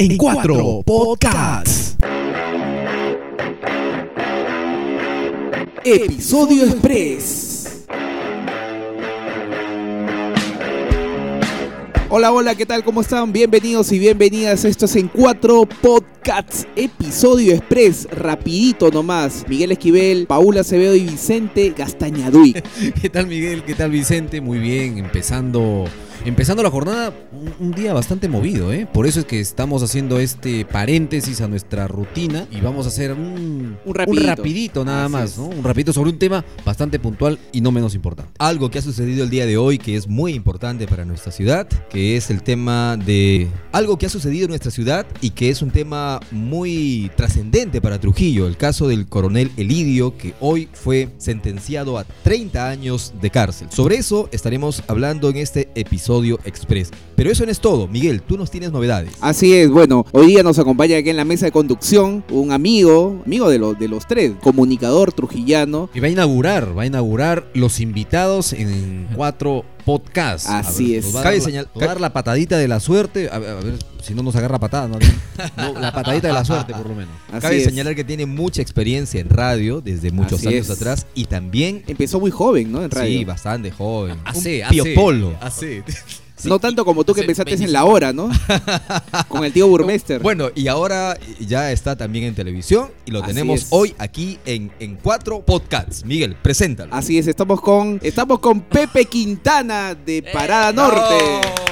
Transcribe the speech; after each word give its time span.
en 0.00 0.16
cuatro 0.16 0.80
podcasts. 0.86 1.96
Episodio 5.84 6.66
Express. 6.66 7.84
Hola, 12.10 12.30
hola, 12.30 12.54
¿qué 12.54 12.64
tal? 12.64 12.84
¿Cómo 12.84 13.00
están? 13.00 13.32
Bienvenidos 13.32 13.90
y 13.90 13.98
bienvenidas. 13.98 14.64
Esto 14.64 14.84
es 14.84 14.94
en 14.94 15.08
cuatro 15.08 15.66
podcasts, 15.66 16.68
episodio 16.76 17.52
express, 17.56 18.06
rapidito 18.12 18.92
nomás. 18.92 19.44
Miguel 19.48 19.72
Esquivel, 19.72 20.28
Paula 20.28 20.60
Acevedo 20.60 20.94
y 20.94 21.06
Vicente 21.06 21.74
Gastañaduy. 21.76 22.52
¿Qué 23.02 23.10
tal 23.10 23.26
Miguel? 23.26 23.64
¿Qué 23.64 23.74
tal 23.74 23.90
Vicente? 23.90 24.40
Muy 24.40 24.60
bien, 24.60 24.98
empezando 24.98 25.86
Empezando 26.24 26.62
la 26.62 26.70
jornada, 26.70 27.12
un, 27.60 27.70
día 27.72 27.94
bastante 27.94 28.28
movido, 28.28 28.72
¿eh? 28.72 28.86
Por 28.92 29.06
eso 29.06 29.20
es 29.20 29.26
que 29.26 29.40
estamos 29.40 29.82
haciendo 29.82 30.18
este 30.18 30.64
paréntesis 30.64 31.40
a 31.40 31.48
nuestra 31.48 31.86
rutina 31.86 32.46
y 32.50 32.60
vamos 32.60 32.86
a 32.86 32.88
hacer 32.88 33.12
un, 33.12 33.78
un, 33.84 33.94
rapidito. 33.94 34.26
rapidito. 34.26 34.84
nada 34.84 35.08
más, 35.08 35.38
¿no? 35.38 35.46
Un 35.46 35.62
rapidito 35.62 35.92
sobre 35.92 36.10
un 36.10 36.18
tema 36.18 36.44
bastante 36.64 36.98
puntual 36.98 37.38
y 37.52 37.60
no 37.60 37.70
menos 37.70 37.94
importante. 37.94 38.32
Algo 38.38 38.68
que 38.70 38.78
ha 38.78 38.82
sucedido 38.82 39.22
el 39.24 39.30
día 39.30 39.46
de 39.46 39.56
hoy 39.56 39.78
que 39.78 39.96
es 39.96 40.08
muy 40.08 40.34
importante 40.34 40.86
para 40.88 41.04
nuestra 41.04 41.30
ciudad, 41.30 41.68
que 41.88 42.16
es 42.16 42.30
el 42.30 42.42
tema 42.42 42.96
de 42.96 43.48
algo 43.72 43.96
que 43.96 44.06
ha 44.06 44.10
sucedido 44.10 44.44
en 44.44 44.50
nuestra 44.50 44.72
ciudad 44.72 45.06
y 45.20 45.30
que 45.30 45.50
es 45.50 45.62
un 45.62 45.70
tema 45.70 46.20
muy 46.32 47.10
trascendente 47.16 47.80
para 47.80 48.00
Trujillo, 48.00 48.48
el 48.48 48.56
caso 48.56 48.88
del 48.88 49.06
coronel 49.06 49.52
Elidio 49.56 50.16
que 50.16 50.34
hoy 50.40 50.68
fue 50.72 51.10
sentenciado 51.18 51.96
a 51.96 52.04
30 52.04 52.68
años 52.68 53.14
de 53.20 53.30
cárcel. 53.30 53.68
Sobre 53.70 53.96
eso 53.96 54.28
estaremos 54.32 54.82
hablando 54.88 55.30
en 55.30 55.36
este 55.36 55.70
episodio 55.74 56.07
Express. 56.44 56.90
Pero 57.14 57.30
eso 57.30 57.44
no 57.44 57.50
es 57.50 57.60
todo. 57.60 57.86
Miguel, 57.86 58.22
tú 58.22 58.38
nos 58.38 58.50
tienes 58.50 58.72
novedades. 58.72 59.12
Así 59.20 59.52
es, 59.54 59.70
bueno, 59.70 60.06
hoy 60.12 60.28
día 60.28 60.42
nos 60.42 60.58
acompaña 60.58 60.96
aquí 60.96 61.10
en 61.10 61.16
la 61.16 61.24
mesa 61.24 61.46
de 61.46 61.52
conducción 61.52 62.24
un 62.30 62.52
amigo, 62.52 63.20
amigo 63.26 63.50
de 63.50 63.58
los, 63.58 63.78
de 63.78 63.88
los 63.88 64.06
tres, 64.06 64.32
comunicador 64.40 65.12
trujillano. 65.12 65.90
Y 65.94 66.00
va 66.00 66.06
a 66.06 66.10
inaugurar, 66.10 66.76
va 66.76 66.82
a 66.82 66.86
inaugurar 66.86 67.48
los 67.54 67.80
invitados 67.80 68.52
en 68.52 69.06
cuatro 69.14 69.64
podcasts. 69.88 70.46
Así 70.50 70.96
es. 70.96 71.16
Va 71.16 71.22
a 71.22 71.86
dar, 71.86 71.98
la 71.98 72.12
patadita 72.12 72.58
de 72.58 72.68
la 72.68 72.78
suerte. 72.78 73.30
A 73.32 73.38
ver, 73.38 73.78
si 74.02 74.12
no 74.12 74.22
nos 74.22 74.36
agarra 74.36 74.58
patada, 74.58 74.86
¿no? 75.56 75.80
la 75.80 75.92
patadita 75.92 76.28
de 76.28 76.34
la 76.34 76.44
suerte, 76.44 76.74
por 76.74 76.86
lo 76.86 76.94
menos. 76.94 77.14
Cabe 77.40 77.64
señalar 77.64 77.94
que 77.94 78.04
tiene 78.04 78.26
mucha 78.26 78.60
experiencia 78.60 79.18
en 79.18 79.30
radio 79.30 79.80
desde 79.80 80.10
muchos 80.10 80.46
años 80.46 80.68
atrás 80.68 81.06
y 81.14 81.24
también. 81.24 81.84
Empezó 81.86 82.20
muy 82.20 82.30
joven, 82.30 82.70
¿no? 82.70 82.84
En 82.84 82.90
radio. 82.90 83.18
Sí, 83.18 83.24
bastante 83.24 83.70
joven. 83.70 84.18
Hace, 84.24 84.62
hace. 84.62 84.94
Polo. 84.94 85.34
Hace. 85.40 85.82
no 86.44 86.58
tanto 86.58 86.84
como 86.84 87.04
tú 87.04 87.14
que 87.14 87.22
empezaste 87.22 87.54
en 87.54 87.72
la 87.72 87.84
hora, 87.84 88.12
¿no? 88.12 88.30
Con 89.28 89.44
el 89.44 89.52
tío 89.52 89.68
Burmester. 89.68 90.22
Bueno, 90.22 90.50
y 90.54 90.68
ahora 90.68 91.16
ya 91.40 91.72
está 91.72 91.96
también 91.96 92.26
en 92.26 92.34
televisión 92.34 92.90
y 93.04 93.10
lo 93.10 93.22
tenemos 93.22 93.66
hoy 93.70 93.94
aquí 93.98 94.38
en, 94.44 94.70
en 94.78 94.96
cuatro 94.96 95.40
podcasts. 95.40 96.04
Miguel, 96.04 96.36
preséntalo. 96.40 96.94
Así 96.94 97.18
es, 97.18 97.26
estamos 97.26 97.60
con, 97.60 98.00
estamos 98.02 98.38
con 98.40 98.60
Pepe 98.60 99.04
Quintana 99.04 99.94
de 99.94 100.22
Parada 100.22 100.72
Norte 100.72 101.67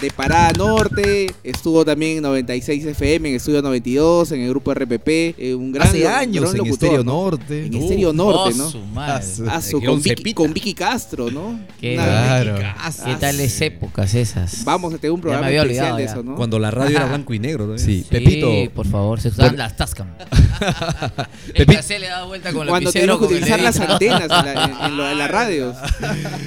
de 0.00 0.10
Parada 0.10 0.52
Norte, 0.52 1.34
estuvo 1.42 1.84
también 1.84 2.18
en 2.18 2.22
96 2.22 2.84
FM, 2.84 3.30
en 3.30 3.34
Estudio 3.34 3.62
92, 3.62 4.32
en 4.32 4.42
el 4.42 4.50
grupo 4.50 4.72
RPP, 4.72 5.08
eh, 5.08 5.54
un 5.54 5.72
gran 5.72 5.88
Hace 5.88 6.06
años 6.06 6.54
en 6.54 6.66
Estéreo 6.66 7.02
Norte. 7.02 7.66
En 7.66 7.74
Estéreo 7.74 8.12
Norte, 8.12 8.56
¿no? 8.56 8.70
con, 9.84 10.02
Vicky, 10.02 10.34
con, 10.34 10.52
Vicky, 10.52 10.74
Castro, 10.74 11.30
¿no? 11.30 11.58
Qué, 11.80 11.94
claro. 11.94 12.56
¿Qué 13.04 13.14
tales 13.16 13.60
épocas 13.60 14.14
esas? 14.14 14.64
Vamos 14.64 14.94
a 14.94 14.98
tener 14.98 15.12
un 15.12 15.20
programa 15.20 15.50
especial 15.50 15.96
de 15.96 16.04
eso, 16.04 16.22
¿no? 16.22 16.36
Cuando 16.36 16.58
la 16.58 16.70
radio 16.70 16.96
era 16.96 17.06
blanco 17.08 17.34
y 17.34 17.38
negro. 17.38 17.66
¿no? 17.66 17.78
Sí. 17.78 18.04
Pepito. 18.08 18.50
por 18.74 18.86
favor, 18.86 19.20
se 19.20 19.28
usaban 19.28 19.56
las 19.56 19.76
Tascam. 19.76 20.08
Pepito. 21.54 21.80
le 21.98 22.06
daba 22.06 22.26
vuelta 22.26 22.52
con 22.52 22.66
Cuando 22.68 22.92
tenemos 22.92 23.18
que 23.18 23.24
utilizar 23.24 23.60
las 23.60 23.80
antenas 23.80 24.22
en, 24.22 24.28
la, 24.28 25.12
en, 25.12 25.18
las 25.18 25.30
radios. 25.30 25.76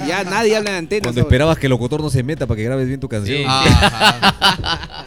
Ya 0.07 0.23
nadie 0.23 0.55
habla 0.55 0.71
de 0.71 0.77
antenas. 0.77 1.03
Cuando 1.03 1.21
esperabas 1.21 1.57
que 1.57 1.67
el 1.67 1.71
locutor 1.71 2.01
no 2.01 2.09
se 2.09 2.23
meta 2.23 2.47
para 2.47 2.57
que 2.57 2.63
grabes 2.63 2.87
bien 2.87 2.99
tu 2.99 3.09
canción. 3.09 3.40
Ajá. 3.47 4.29
Ah, 4.63 4.79
ah. 4.99 5.00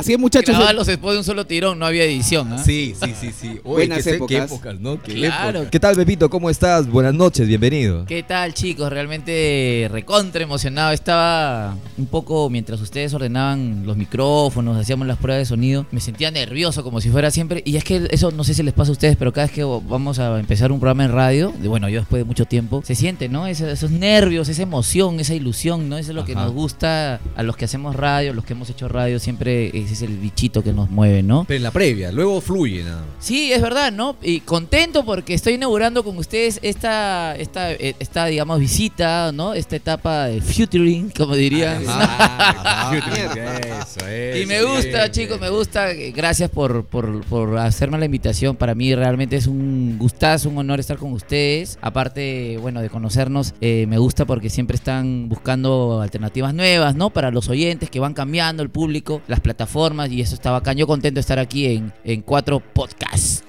Así 0.00 0.14
es, 0.14 0.18
muchachos. 0.18 0.54
Grababan 0.54 0.76
los 0.76 0.86
después 0.86 1.12
de 1.12 1.18
un 1.18 1.24
solo 1.24 1.46
tirón, 1.46 1.78
no 1.78 1.84
había 1.84 2.04
edición. 2.04 2.54
¿ah? 2.54 2.64
Sí, 2.64 2.94
sí, 2.98 3.12
sí, 3.20 3.32
sí. 3.38 3.60
Buenas 3.64 4.02
qué, 4.02 4.14
épocas. 4.14 4.80
¿no? 4.80 4.98
¿Qué 5.02 5.78
tal, 5.78 5.94
Pepito? 5.94 6.30
¿Cómo 6.30 6.48
estás? 6.48 6.88
Buenas 6.88 7.12
noches, 7.12 7.46
bienvenido. 7.46 8.06
¿Qué 8.06 8.22
tal, 8.22 8.54
chicos? 8.54 8.88
Realmente 8.88 9.88
recontra 9.92 10.42
emocionado. 10.42 10.92
Estaba 10.92 11.76
un 11.98 12.06
poco, 12.06 12.48
mientras 12.48 12.80
ustedes 12.80 13.12
ordenaban 13.12 13.82
los 13.84 13.98
micrófonos, 13.98 14.78
hacíamos 14.78 15.06
las 15.06 15.18
pruebas 15.18 15.42
de 15.42 15.44
sonido, 15.44 15.84
me 15.90 16.00
sentía 16.00 16.30
nervioso 16.30 16.82
como 16.82 17.02
si 17.02 17.10
fuera 17.10 17.30
siempre. 17.30 17.62
Y 17.66 17.76
es 17.76 17.84
que 17.84 18.08
eso 18.10 18.30
no 18.30 18.42
sé 18.42 18.54
si 18.54 18.62
les 18.62 18.72
pasa 18.72 18.88
a 18.88 18.92
ustedes, 18.92 19.16
pero 19.18 19.34
cada 19.34 19.48
vez 19.48 19.54
que 19.54 19.64
vamos 19.64 20.18
a 20.18 20.40
empezar 20.40 20.72
un 20.72 20.80
programa 20.80 21.04
en 21.04 21.12
radio, 21.12 21.52
bueno, 21.62 21.90
yo 21.90 22.00
después 22.00 22.20
de 22.20 22.24
mucho 22.24 22.46
tiempo, 22.46 22.82
se 22.86 22.94
siente, 22.94 23.28
¿no? 23.28 23.46
Esos, 23.46 23.90
nervios, 23.90 24.48
esa 24.48 24.62
emoción, 24.62 25.20
esa 25.20 25.34
ilusión, 25.34 25.90
¿no? 25.90 25.98
Eso 25.98 26.12
es 26.12 26.16
lo 26.16 26.24
que 26.24 26.34
nos 26.34 26.52
gusta 26.52 27.20
a 27.36 27.42
los 27.42 27.54
que 27.58 27.66
hacemos 27.66 27.94
radio, 27.96 28.32
los 28.32 28.46
que 28.46 28.54
hemos 28.54 28.70
hecho 28.70 28.88
radio, 28.88 29.18
siempre 29.18 29.89
ese 29.92 30.04
es 30.04 30.10
el 30.10 30.16
bichito 30.18 30.62
que 30.62 30.72
nos 30.72 30.88
mueve, 30.88 31.22
¿no? 31.22 31.44
Pero 31.46 31.56
en 31.56 31.62
la 31.64 31.72
previa, 31.72 32.12
luego 32.12 32.40
fluye 32.40 32.84
nada. 32.84 33.02
Sí, 33.18 33.52
es 33.52 33.60
verdad, 33.60 33.90
¿no? 33.90 34.16
Y 34.22 34.40
contento 34.40 35.04
porque 35.04 35.34
estoy 35.34 35.54
inaugurando 35.54 36.04
con 36.04 36.16
ustedes 36.16 36.60
esta, 36.62 37.34
esta, 37.36 37.72
eh, 37.72 37.96
esta 37.98 38.26
digamos, 38.26 38.60
visita, 38.60 39.32
¿no? 39.32 39.54
Esta 39.54 39.74
etapa 39.76 40.26
de 40.26 40.40
futuring, 40.40 41.10
como 41.10 41.34
dirían. 41.34 41.82
y 44.40 44.46
me 44.46 44.62
gusta, 44.62 45.10
chicos, 45.10 45.40
me 45.40 45.50
gusta. 45.50 45.88
Gracias 46.14 46.50
por, 46.50 46.84
por, 46.84 47.58
hacerme 47.58 47.98
la 47.98 48.04
invitación. 48.04 48.54
Para 48.54 48.76
mí 48.76 48.94
realmente 48.94 49.34
es 49.36 49.48
un 49.48 49.96
gustazo, 49.98 50.50
un 50.50 50.58
honor 50.58 50.78
estar 50.78 50.98
con 50.98 51.12
ustedes. 51.12 51.80
Aparte, 51.82 52.58
bueno, 52.60 52.80
de 52.80 52.90
conocernos, 52.90 53.54
eh, 53.60 53.86
me 53.88 53.98
gusta 53.98 54.24
porque 54.24 54.50
siempre 54.50 54.76
están 54.76 55.28
buscando 55.28 56.00
alternativas 56.00 56.54
nuevas, 56.54 56.94
¿no? 56.94 57.10
Para 57.10 57.32
los 57.32 57.48
oyentes 57.48 57.90
que 57.90 57.98
van 57.98 58.14
cambiando 58.14 58.62
el 58.62 58.70
público, 58.70 59.20
las 59.26 59.40
plataformas 59.40 59.79
y 60.10 60.20
eso 60.20 60.34
está 60.34 60.50
bacán. 60.50 60.76
Yo 60.76 60.86
contento 60.86 61.16
de 61.16 61.20
estar 61.20 61.38
aquí 61.38 61.66
en, 61.66 61.92
en 62.04 62.20
cuatro 62.22 62.60
podcasts. 62.60 63.42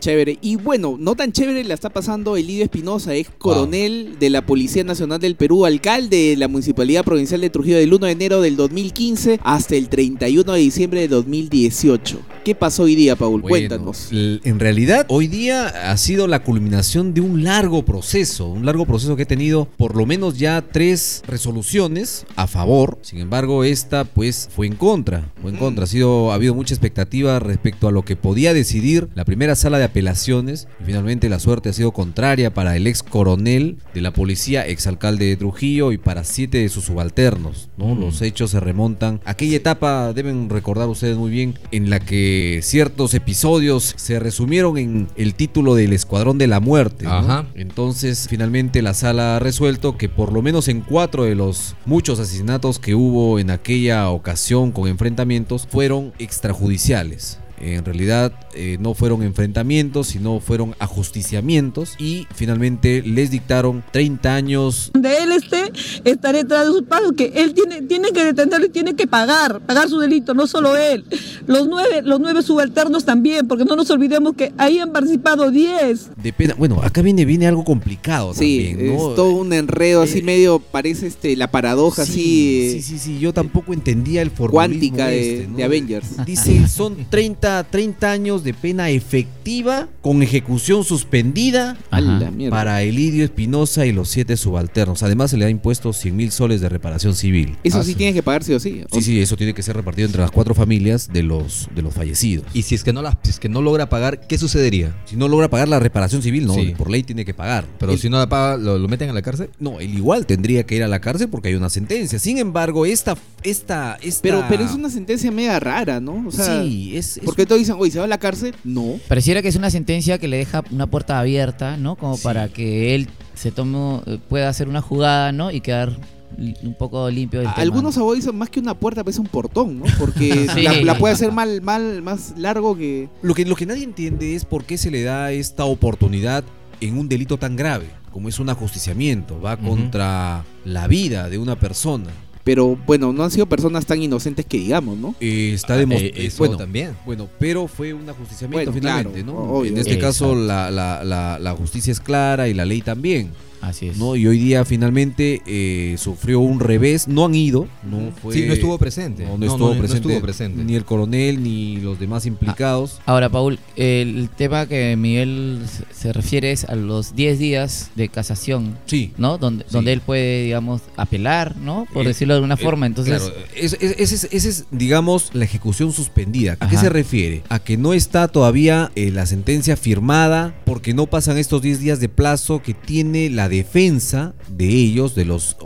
Chévere. 0.00 0.38
Y 0.40 0.56
bueno, 0.56 0.96
no 0.98 1.14
tan 1.14 1.32
chévere 1.32 1.64
la 1.64 1.74
está 1.74 1.90
pasando 1.90 2.36
Elidio 2.36 2.64
Espinosa, 2.64 3.14
ex 3.14 3.30
coronel 3.38 4.16
de 4.18 4.30
la 4.30 4.44
Policía 4.44 4.84
Nacional 4.84 5.20
del 5.20 5.36
Perú, 5.36 5.66
alcalde 5.66 6.30
de 6.30 6.36
la 6.36 6.48
Municipalidad 6.48 7.04
Provincial 7.04 7.40
de 7.40 7.50
Trujillo 7.50 7.78
del 7.78 7.92
1 7.92 8.06
de 8.06 8.12
enero 8.12 8.40
del 8.40 8.56
2015 8.56 9.40
hasta 9.42 9.76
el 9.76 9.88
31 9.88 10.52
de 10.52 10.60
diciembre 10.60 11.00
de 11.00 11.08
2018. 11.08 12.20
¿Qué 12.44 12.54
pasó 12.54 12.84
hoy 12.84 12.94
día, 12.94 13.14
Paul? 13.16 13.42
Cuéntanos. 13.42 14.08
En 14.10 14.58
realidad, 14.58 15.06
hoy 15.08 15.26
día 15.26 15.90
ha 15.90 15.96
sido 15.96 16.26
la 16.26 16.42
culminación 16.42 17.12
de 17.12 17.20
un 17.20 17.44
largo 17.44 17.84
proceso, 17.84 18.48
un 18.48 18.64
largo 18.64 18.86
proceso 18.86 19.16
que 19.16 19.24
ha 19.24 19.26
tenido 19.26 19.68
por 19.76 19.96
lo 19.96 20.06
menos 20.06 20.38
ya 20.38 20.62
tres 20.62 21.22
resoluciones 21.26 22.24
a 22.36 22.46
favor. 22.46 22.98
Sin 23.02 23.18
embargo, 23.18 23.64
esta 23.64 24.04
pues 24.04 24.48
fue 24.54 24.66
en 24.66 24.76
contra, 24.76 25.30
fue 25.42 25.50
en 25.50 25.56
contra 25.56 25.84
ha, 25.84 25.86
sido, 25.86 26.32
ha 26.32 26.34
habido 26.34 26.54
mucha 26.54 26.74
expectativa 26.74 27.38
respecto 27.38 27.88
a 27.88 27.92
lo 27.92 28.02
que 28.02 28.16
podía 28.16 28.54
decidir 28.54 29.08
la 29.14 29.24
primera 29.24 29.54
sala 29.58 29.78
de 29.78 29.84
apelaciones 29.84 30.68
y 30.80 30.84
finalmente 30.84 31.28
la 31.28 31.38
suerte 31.38 31.68
ha 31.68 31.72
sido 31.74 31.92
contraria 31.92 32.54
para 32.54 32.76
el 32.76 32.86
ex 32.86 33.02
coronel 33.02 33.76
de 33.92 34.00
la 34.00 34.12
policía, 34.12 34.66
ex 34.66 34.86
alcalde 34.86 35.26
de 35.26 35.36
Trujillo 35.36 35.92
y 35.92 35.98
para 35.98 36.24
siete 36.24 36.58
de 36.58 36.68
sus 36.70 36.84
subalternos. 36.84 37.68
¿no? 37.76 37.94
Mm. 37.94 38.00
Los 38.00 38.22
hechos 38.22 38.52
se 38.52 38.60
remontan 38.60 39.20
a 39.24 39.32
aquella 39.32 39.56
etapa, 39.56 40.12
deben 40.12 40.48
recordar 40.48 40.88
ustedes 40.88 41.16
muy 41.16 41.30
bien, 41.30 41.58
en 41.70 41.90
la 41.90 42.00
que 42.00 42.60
ciertos 42.62 43.14
episodios 43.14 43.94
se 43.96 44.18
resumieron 44.18 44.78
en 44.78 45.08
el 45.16 45.34
título 45.34 45.74
del 45.74 45.92
Escuadrón 45.92 46.38
de 46.38 46.46
la 46.46 46.60
Muerte. 46.60 47.06
Entonces 47.54 48.26
finalmente 48.28 48.82
la 48.82 48.94
sala 48.94 49.36
ha 49.36 49.38
resuelto 49.38 49.96
que 49.96 50.08
por 50.08 50.32
lo 50.32 50.42
menos 50.42 50.68
en 50.68 50.80
cuatro 50.80 51.24
de 51.24 51.34
los 51.34 51.76
muchos 51.84 52.18
asesinatos 52.18 52.78
que 52.78 52.94
hubo 52.94 53.38
en 53.38 53.50
aquella 53.50 54.08
ocasión 54.10 54.72
con 54.72 54.88
enfrentamientos, 54.88 55.66
fueron 55.70 56.12
extrajudiciales. 56.18 57.38
En 57.60 57.84
realidad 57.84 58.32
eh, 58.54 58.76
no 58.80 58.94
fueron 58.94 59.22
enfrentamientos, 59.22 60.08
sino 60.08 60.40
fueron 60.40 60.74
ajusticiamientos 60.78 61.94
y 61.98 62.26
finalmente 62.34 63.02
les 63.02 63.30
dictaron 63.30 63.82
30 63.92 64.34
años. 64.34 64.90
De 64.94 65.16
él 65.18 65.32
esté, 65.32 65.72
estaré 66.04 66.44
tras 66.44 66.66
de 66.66 66.72
sus 66.72 66.82
pasos, 66.82 67.12
que 67.16 67.32
él 67.34 67.54
tiene, 67.54 67.82
tiene 67.82 68.10
que 68.12 68.24
detenerlo 68.24 68.66
y 68.66 68.70
tiene 68.70 68.94
que 68.94 69.06
pagar, 69.06 69.60
pagar 69.60 69.88
su 69.88 69.98
delito, 69.98 70.34
no 70.34 70.46
solo 70.46 70.76
él. 70.76 71.04
Los 71.46 71.66
nueve, 71.68 72.02
los 72.02 72.20
nueve 72.20 72.42
subalternos 72.42 73.04
también, 73.04 73.46
porque 73.48 73.64
no 73.64 73.76
nos 73.76 73.90
olvidemos 73.90 74.34
que 74.34 74.52
ahí 74.58 74.78
han 74.78 74.92
participado 74.92 75.50
diez. 75.50 76.08
De 76.22 76.32
pena. 76.32 76.54
Bueno, 76.58 76.80
acá 76.82 77.02
viene, 77.02 77.24
viene 77.24 77.46
algo 77.46 77.64
complicado 77.64 78.34
Sí, 78.34 78.68
también, 78.70 78.94
¿no? 78.96 79.10
es 79.10 79.16
todo 79.16 79.30
un 79.32 79.52
enredo 79.52 80.02
así 80.02 80.18
Eh, 80.18 80.22
medio, 80.22 80.58
parece 80.60 81.06
este 81.06 81.36
la 81.36 81.50
paradoja 81.50 82.04
Sí, 82.04 82.10
así 82.12 82.82
Sí, 82.82 82.82
sí, 82.82 82.98
sí, 82.98 83.18
yo 83.18 83.32
tampoco 83.32 83.72
entendía 83.72 84.22
el 84.22 84.30
formulismo 84.30 84.52
cuántica 84.52 85.06
de, 85.08 85.32
este, 85.40 85.48
¿no? 85.48 85.56
de 85.56 85.64
Avengers. 85.64 86.06
Dice, 86.26 86.68
son 86.68 86.96
30, 87.10 87.47
30 87.70 88.10
años 88.10 88.44
de 88.44 88.54
pena 88.54 88.90
efectiva 88.90 89.88
con 90.00 90.22
ejecución 90.22 90.84
suspendida 90.84 91.76
Ajá. 91.90 92.20
para 92.50 92.82
Elidio 92.82 93.24
Espinosa 93.24 93.86
y 93.86 93.92
los 93.92 94.08
siete 94.08 94.36
subalternos. 94.36 95.02
Además, 95.02 95.30
se 95.30 95.36
le 95.36 95.44
ha 95.46 95.50
impuesto 95.50 95.92
100 95.92 96.16
mil 96.16 96.30
soles 96.30 96.60
de 96.60 96.68
reparación 96.68 97.14
civil. 97.14 97.56
Eso 97.64 97.78
Ah, 97.78 97.82
sí 97.84 97.90
sí. 97.92 97.94
tienes 97.96 98.14
que 98.14 98.22
pagar 98.22 98.44
sí 98.44 98.52
o 98.52 98.60
sí. 98.60 98.82
Sí, 98.92 99.02
sí, 99.02 99.20
eso 99.20 99.36
tiene 99.36 99.54
que 99.54 99.62
ser 99.62 99.76
repartido 99.76 100.06
entre 100.06 100.20
las 100.22 100.30
cuatro 100.30 100.54
familias 100.54 101.08
de 101.12 101.22
los, 101.22 101.68
de 101.74 101.82
los 101.82 101.94
fallecidos. 101.94 102.46
Y 102.54 102.62
si 102.62 102.74
es 102.74 102.84
que 102.84 102.92
no 102.92 103.02
la, 103.02 103.18
si 103.22 103.30
es 103.30 103.38
que 103.38 103.48
no 103.48 103.62
logra 103.62 103.88
pagar, 103.88 104.26
¿qué 104.26 104.38
sucedería? 104.38 104.94
Si 105.06 105.16
no 105.16 105.28
logra 105.28 105.48
pagar 105.48 105.68
la 105.68 105.78
reparación 105.80 106.22
civil, 106.22 106.46
no, 106.46 106.54
Sí. 106.54 106.74
por 106.76 106.90
ley 106.90 107.02
tiene 107.02 107.24
que 107.24 107.34
pagar. 107.34 107.64
Pero 107.78 107.92
Él- 107.92 107.98
si 107.98 108.08
no 108.10 108.18
la 108.18 108.28
paga, 108.28 108.56
¿lo, 108.56 108.78
lo 108.78 108.88
meten 108.88 109.08
a 109.10 109.12
la 109.12 109.22
cárcel? 109.22 109.50
No, 109.58 109.80
él 109.80 109.94
igual 109.94 110.26
tendría 110.26 110.64
que 110.64 110.76
ir 110.76 110.82
a 110.82 110.88
la 110.88 111.00
cárcel 111.00 111.28
porque 111.28 111.48
hay 111.48 111.54
una 111.54 111.70
sentencia. 111.70 112.18
Sin 112.18 112.38
embargo, 112.38 112.84
esta... 112.86 113.16
esta, 113.42 113.96
esta... 114.02 114.22
Pero, 114.22 114.44
pero 114.48 114.64
es 114.64 114.72
una 114.72 114.90
sentencia 114.90 115.30
media 115.30 115.58
rara, 115.60 116.00
¿no? 116.00 116.24
O 116.26 116.30
sea, 116.32 116.62
sí, 116.62 116.96
es... 116.96 117.16
es 117.18 117.24
porque 117.24 117.37
todos 117.46 117.58
dicen, 117.60 117.76
oye, 117.78 117.90
¿se 117.90 117.98
va 117.98 118.04
a 118.04 118.08
la 118.08 118.18
cárcel? 118.18 118.54
No. 118.64 118.94
Pareciera 119.08 119.42
que 119.42 119.48
es 119.48 119.56
una 119.56 119.70
sentencia 119.70 120.18
que 120.18 120.28
le 120.28 120.36
deja 120.38 120.62
una 120.70 120.86
puerta 120.86 121.18
abierta, 121.18 121.76
¿no? 121.76 121.96
Como 121.96 122.16
Sí. 122.16 122.22
para 122.24 122.48
que 122.48 122.94
él 122.94 123.08
se 123.34 123.50
tome, 123.52 124.00
eh, 124.06 124.18
pueda 124.28 124.48
hacer 124.48 124.68
una 124.68 124.80
jugada, 124.80 125.32
¿no? 125.32 125.50
Y 125.50 125.60
quedar 125.60 125.96
un 126.36 126.74
poco 126.78 127.08
limpio 127.10 127.40
del 127.40 127.48
tema. 127.48 127.62
Algunos 127.62 127.96
abogados 127.96 128.22
dicen 128.24 128.36
más 128.36 128.50
que 128.50 128.60
una 128.60 128.74
puerta, 128.74 129.02
pues 129.02 129.16
es 129.16 129.20
un 129.20 129.26
portón, 129.28 129.78
¿no? 129.78 129.84
Porque 129.98 130.46
Sí. 130.54 130.62
la, 130.62 130.72
la 130.82 130.98
puede 130.98 131.14
hacer 131.14 131.32
mal, 131.32 131.62
mal, 131.62 132.02
más 132.02 132.34
largo 132.36 132.76
que. 132.76 133.08
Lo 133.22 133.34
que, 133.34 133.44
lo 133.46 133.56
que 133.56 133.64
nadie 133.66 133.82
entiende 133.84 134.34
es 134.34 134.44
por 134.44 134.64
qué 134.64 134.76
se 134.76 134.90
le 134.90 135.02
da 135.02 135.32
esta 135.32 135.64
oportunidad 135.64 136.44
en 136.80 136.98
un 136.98 137.08
delito 137.08 137.38
tan 137.38 137.56
grave, 137.56 137.86
como 138.12 138.28
es 138.28 138.38
un 138.38 138.50
ajusticiamiento, 138.50 139.40
va 139.40 139.56
contra 139.56 140.44
la 140.64 140.86
vida 140.86 141.28
de 141.30 141.38
una 141.38 141.58
persona. 141.58 142.10
Pero 142.48 142.78
bueno, 142.86 143.12
no 143.12 143.24
han 143.24 143.30
sido 143.30 143.44
personas 143.44 143.84
tan 143.84 144.02
inocentes 144.02 144.46
que 144.46 144.56
digamos, 144.56 144.96
¿no? 144.96 145.14
Eh, 145.20 145.50
está 145.52 145.74
Eh, 145.76 145.80
demostrado. 145.80 146.14
eso 146.16 146.38
bueno, 146.38 146.56
también. 146.56 146.92
bueno, 147.04 147.28
pero 147.38 147.68
fue 147.68 147.92
un 147.92 148.08
ajusticiamiento 148.08 148.70
Bueno, 148.70 148.72
finalmente, 148.72 149.22
claro, 149.22 149.38
¿no? 149.38 149.52
obvio. 149.52 149.70
en 149.72 149.76
este 149.76 149.98
caso 149.98 150.34
la, 150.34 150.70
la- 150.70 151.04
la- 151.04 151.38
la 151.38 151.52
justicia 151.52 151.90
es 151.92 152.00
clara 152.00 152.48
y 152.48 152.54
la 152.54 152.64
ley 152.64 152.80
también, 152.80 153.32
Así 153.60 153.88
es. 153.88 153.96
¿no? 153.98 154.16
Y 154.16 154.26
hoy 154.26 154.38
día 154.38 154.64
finalmente 154.64 155.42
eh, 155.46 155.96
sufrió 155.98 156.40
un 156.40 156.60
revés, 156.60 157.08
no 157.08 157.24
han 157.26 157.34
ido, 157.34 157.66
no 157.88 158.12
fue... 158.22 158.34
Sí, 158.34 158.44
no 158.46 158.52
estuvo 158.52 158.78
presente. 158.78 159.24
No, 159.24 159.32
no 159.32 159.38
No, 159.38 159.46
estuvo, 159.46 159.68
no, 159.68 159.74
no 159.74 159.80
presente, 159.80 160.08
estuvo 160.08 160.22
presente. 160.22 160.64
Ni 160.64 160.74
el 160.74 160.84
coronel 160.84 161.42
ni 161.42 161.76
los 161.78 161.98
demás 161.98 162.26
implicados. 162.26 163.00
Ahora, 163.06 163.28
Paul, 163.28 163.58
el 163.76 164.28
tema 164.36 164.66
que 164.66 164.96
Miguel 164.96 165.62
se- 165.92 166.12
refiere 166.12 166.52
es 166.52 166.64
a 166.64 166.74
los 166.74 167.14
10 167.16 167.38
días 167.38 167.90
de 167.96 168.08
casación, 168.08 168.76
Sí, 168.86 169.12
¿no? 169.18 169.38
Donde, 169.38 169.64
Sí. 169.64 169.70
donde 169.72 169.92
él 169.92 170.00
puede, 170.00 170.44
digamos, 170.44 170.82
apelar, 170.96 171.56
¿no? 171.56 171.86
Por 171.92 172.04
Eh, 172.04 172.08
decirlo 172.08 172.34
de 172.34 172.38
alguna 172.38 172.54
eh, 172.54 172.58
forma. 172.58 172.86
Entonces, 172.86 173.20
Claro, 173.22 173.34
es- 173.56 173.74
es- 173.74 174.64
digamos, 174.70 175.30
la 175.34 175.44
ejecución 175.44 175.92
suspendida. 175.92 176.56
¿A 176.60 176.68
qué 176.68 176.76
se 176.76 176.88
refiere? 176.88 177.42
A 177.48 177.58
que 177.58 177.76
no 177.76 177.92
está 177.92 178.28
todavía 178.28 178.90
eh, 178.94 179.10
la 179.10 179.26
sentencia 179.26 179.76
firmada 179.76 180.54
porque 180.64 180.94
no 180.94 181.06
pasan 181.06 181.38
estos 181.38 181.62
10 181.62 181.80
días 181.80 182.00
de 182.00 182.08
plazo 182.08 182.62
que 182.62 182.74
tiene 182.74 183.30
la 183.30 183.47
defensa 183.48 184.34
de 184.48 184.68
ellos, 184.68 185.14
de 185.14 185.24
los 185.24 185.56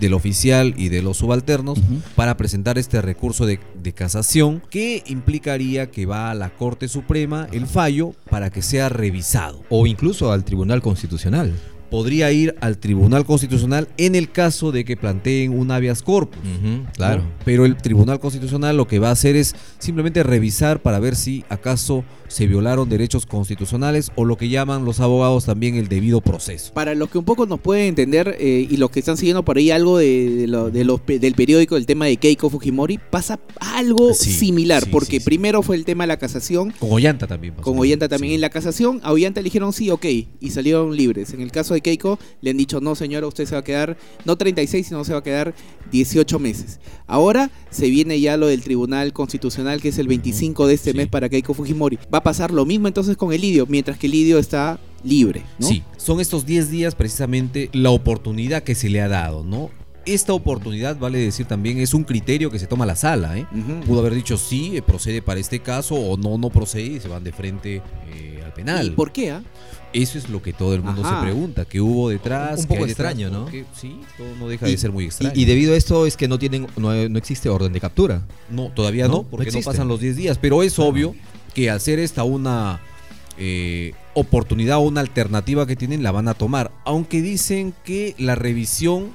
del 0.00 0.14
oficial 0.14 0.74
y 0.76 0.88
de 0.88 1.02
los 1.02 1.18
subalternos, 1.18 1.78
para 2.14 2.36
presentar 2.36 2.78
este 2.78 3.00
recurso 3.02 3.46
de, 3.46 3.60
de 3.82 3.92
casación 3.92 4.62
que 4.70 5.02
implicaría 5.06 5.90
que 5.90 6.06
va 6.06 6.30
a 6.30 6.34
la 6.34 6.50
Corte 6.50 6.88
Suprema 6.88 7.48
el 7.52 7.66
fallo 7.66 8.14
para 8.30 8.50
que 8.50 8.62
sea 8.62 8.88
revisado. 8.88 9.62
O 9.68 9.86
incluso 9.86 10.32
al 10.32 10.44
Tribunal 10.44 10.82
Constitucional. 10.82 11.52
Podría 11.90 12.30
ir 12.32 12.54
al 12.60 12.78
Tribunal 12.78 13.24
Constitucional 13.24 13.88
en 13.96 14.14
el 14.14 14.30
caso 14.30 14.72
de 14.72 14.84
que 14.84 14.96
planteen 14.96 15.56
un 15.56 15.70
habeas 15.70 16.02
corpus. 16.02 16.40
claro. 16.94 17.22
¿no? 17.22 17.28
Pero 17.44 17.64
el 17.64 17.76
Tribunal 17.76 18.20
Constitucional 18.20 18.76
lo 18.76 18.86
que 18.88 18.98
va 18.98 19.08
a 19.08 19.12
hacer 19.12 19.36
es 19.36 19.54
simplemente 19.78 20.22
revisar 20.22 20.82
para 20.82 20.98
ver 20.98 21.16
si 21.16 21.44
acaso 21.48 22.04
se 22.28 22.48
violaron 22.48 22.88
derechos 22.88 23.24
constitucionales 23.24 24.10
o 24.16 24.24
lo 24.24 24.36
que 24.36 24.48
llaman 24.48 24.84
los 24.84 24.98
abogados 24.98 25.44
también 25.44 25.76
el 25.76 25.86
debido 25.86 26.20
proceso. 26.20 26.72
Para 26.74 26.94
los 26.96 27.08
que 27.08 27.18
un 27.18 27.24
poco 27.24 27.46
nos 27.46 27.60
pueden 27.60 27.86
entender 27.86 28.36
eh, 28.40 28.66
y 28.68 28.76
los 28.78 28.90
que 28.90 28.98
están 28.98 29.16
siguiendo 29.16 29.44
por 29.44 29.56
ahí 29.58 29.70
algo 29.70 29.98
de, 29.98 30.30
de 30.30 30.46
lo- 30.48 30.70
de 30.70 30.84
los 30.84 31.00
pe- 31.00 31.20
del 31.20 31.34
periódico, 31.34 31.76
el 31.76 31.86
tema 31.86 32.06
de 32.06 32.16
Keiko 32.16 32.50
Fujimori, 32.50 32.98
pasa 32.98 33.38
algo 33.60 34.12
Sí, 34.12 34.32
similar, 34.32 34.82
sí, 34.84 34.90
porque 34.90 35.12
sí, 35.12 35.18
sí. 35.20 35.24
primero 35.24 35.62
fue 35.62 35.76
el 35.76 35.84
tema 35.84 36.02
de 36.02 36.08
la 36.08 36.16
casación, 36.16 36.72
Con 36.80 36.90
Ollanta 36.90 37.28
también. 37.28 37.54
pasó. 37.54 37.62
con 37.70 37.78
Ollanta 37.78 38.08
también 38.08 38.30
Sí. 38.32 38.34
en 38.34 38.40
la 38.40 38.50
casación, 38.50 39.00
a 39.04 39.12
Ollanta 39.12 39.40
le 39.40 39.44
dijeron 39.44 39.72
sí, 39.72 39.90
ok, 39.90 40.04
y 40.40 40.50
salieron 40.50 40.96
libres. 40.96 41.32
En 41.32 41.40
el 41.40 41.52
caso 41.52 41.74
de 41.74 41.80
Keiko 41.86 42.18
le 42.40 42.50
han 42.50 42.56
dicho, 42.56 42.80
no 42.80 42.96
señora, 42.96 43.28
usted 43.28 43.46
se 43.46 43.54
va 43.54 43.60
a 43.60 43.64
quedar, 43.64 43.96
no 44.24 44.36
36, 44.36 44.88
sino 44.88 45.04
se 45.04 45.12
va 45.12 45.20
a 45.20 45.22
quedar 45.22 45.54
18 45.92 46.38
meses. 46.40 46.80
Ahora 47.06 47.50
se 47.70 47.88
viene 47.90 48.20
ya 48.20 48.36
lo 48.36 48.48
del 48.48 48.60
Tribunal 48.62 49.12
Constitucional, 49.12 49.80
que 49.80 49.90
es 49.90 49.98
el 49.98 50.08
25 50.08 50.66
de 50.66 50.74
este 50.74 50.90
Sí. 50.90 50.96
mes 50.96 51.06
para 51.06 51.28
Keiko 51.28 51.54
Fujimori. 51.54 51.96
Va 52.12 52.18
a 52.18 52.22
pasar 52.24 52.50
lo 52.50 52.64
mismo 52.66 52.88
entonces 52.88 53.16
con 53.16 53.32
Elidio, 53.32 53.66
mientras 53.68 53.98
que 53.98 54.08
Elidio 54.08 54.38
está 54.40 54.80
libre, 55.04 55.42
¿no? 55.60 55.68
Sí, 55.68 55.84
son 55.96 56.18
estos 56.20 56.44
10 56.44 56.70
días 56.72 56.96
precisamente 56.96 57.70
la 57.72 57.90
oportunidad 57.90 58.64
que 58.64 58.74
se 58.74 58.88
le 58.88 59.00
ha 59.00 59.06
dado, 59.08 59.44
¿no? 59.44 59.70
Esta 60.04 60.32
oportunidad, 60.32 60.96
vale 60.98 61.18
decir 61.18 61.46
también, 61.46 61.78
es 61.78 61.92
un 61.92 62.04
criterio 62.04 62.48
que 62.50 62.60
se 62.60 62.66
toma 62.68 62.86
la 62.86 62.94
sala, 62.94 63.36
¿eh? 63.38 63.46
Pudo 63.86 63.98
haber 64.00 64.14
dicho 64.14 64.36
sí, 64.38 64.76
eh, 64.76 64.82
procede 64.82 65.20
para 65.22 65.40
este 65.40 65.58
caso 65.60 65.94
o 65.96 66.16
no, 66.16 66.38
no 66.38 66.48
procede 66.50 66.86
y 66.96 67.00
se 67.00 67.08
van 67.08 67.24
de 67.24 67.32
frente 67.32 67.82
eh, 68.14 68.40
al 68.44 68.52
penal. 68.52 68.86
¿Y 68.86 68.90
por 68.90 69.10
qué? 69.10 69.32
ah? 69.32 69.42
Eso 70.02 70.18
es 70.18 70.28
lo 70.28 70.42
que 70.42 70.52
todo 70.52 70.74
el 70.74 70.82
mundo 70.82 71.02
Ajá. 71.04 71.20
se 71.20 71.24
pregunta, 71.24 71.64
¿qué 71.64 71.80
hubo 71.80 72.10
detrás? 72.10 72.60
Un 72.60 72.66
¿Qué 72.66 72.74
poco 72.74 72.86
detrás? 72.86 73.12
extraño, 73.12 73.30
¿no? 73.30 73.42
Porque, 73.44 73.64
sí, 73.74 73.98
todo 74.18 74.26
no 74.38 74.48
deja 74.48 74.66
de 74.66 74.76
ser 74.76 74.92
muy 74.92 75.06
extraño. 75.06 75.32
Y, 75.34 75.42
y 75.42 75.44
debido 75.46 75.72
a 75.74 75.76
esto 75.76 76.06
es 76.06 76.16
que 76.16 76.28
no 76.28 76.38
tienen, 76.38 76.66
no, 76.76 77.08
no 77.08 77.18
existe 77.18 77.48
orden 77.48 77.72
de 77.72 77.80
captura. 77.80 78.22
no, 78.50 78.70
todavía 78.74 79.04
no, 79.08 79.10
No, 79.12 79.22
no 79.22 79.28
porque 79.28 79.46
no, 79.46 79.48
existe. 79.48 79.70
pasan 79.70 79.88
los 79.88 80.00
10 80.00 80.16
días, 80.16 80.38
pero 80.38 80.62
es 80.62 80.78
obvio 80.78 81.14
que 81.54 81.70
al 81.70 81.80
ser 81.80 81.98
esta 81.98 82.24
una 82.24 82.80
eh, 83.38 83.94
oportunidad 84.14 84.76
o 84.78 84.80
una 84.80 85.00
alternativa 85.00 85.66
que 85.66 85.76
tienen, 85.76 86.02
la 86.02 86.10
van 86.12 86.28
a 86.28 86.34
tomar. 86.34 86.72
Aunque 86.84 87.22
dicen 87.22 87.72
que 87.84 88.14
la 88.18 88.34
revisión, 88.34 89.08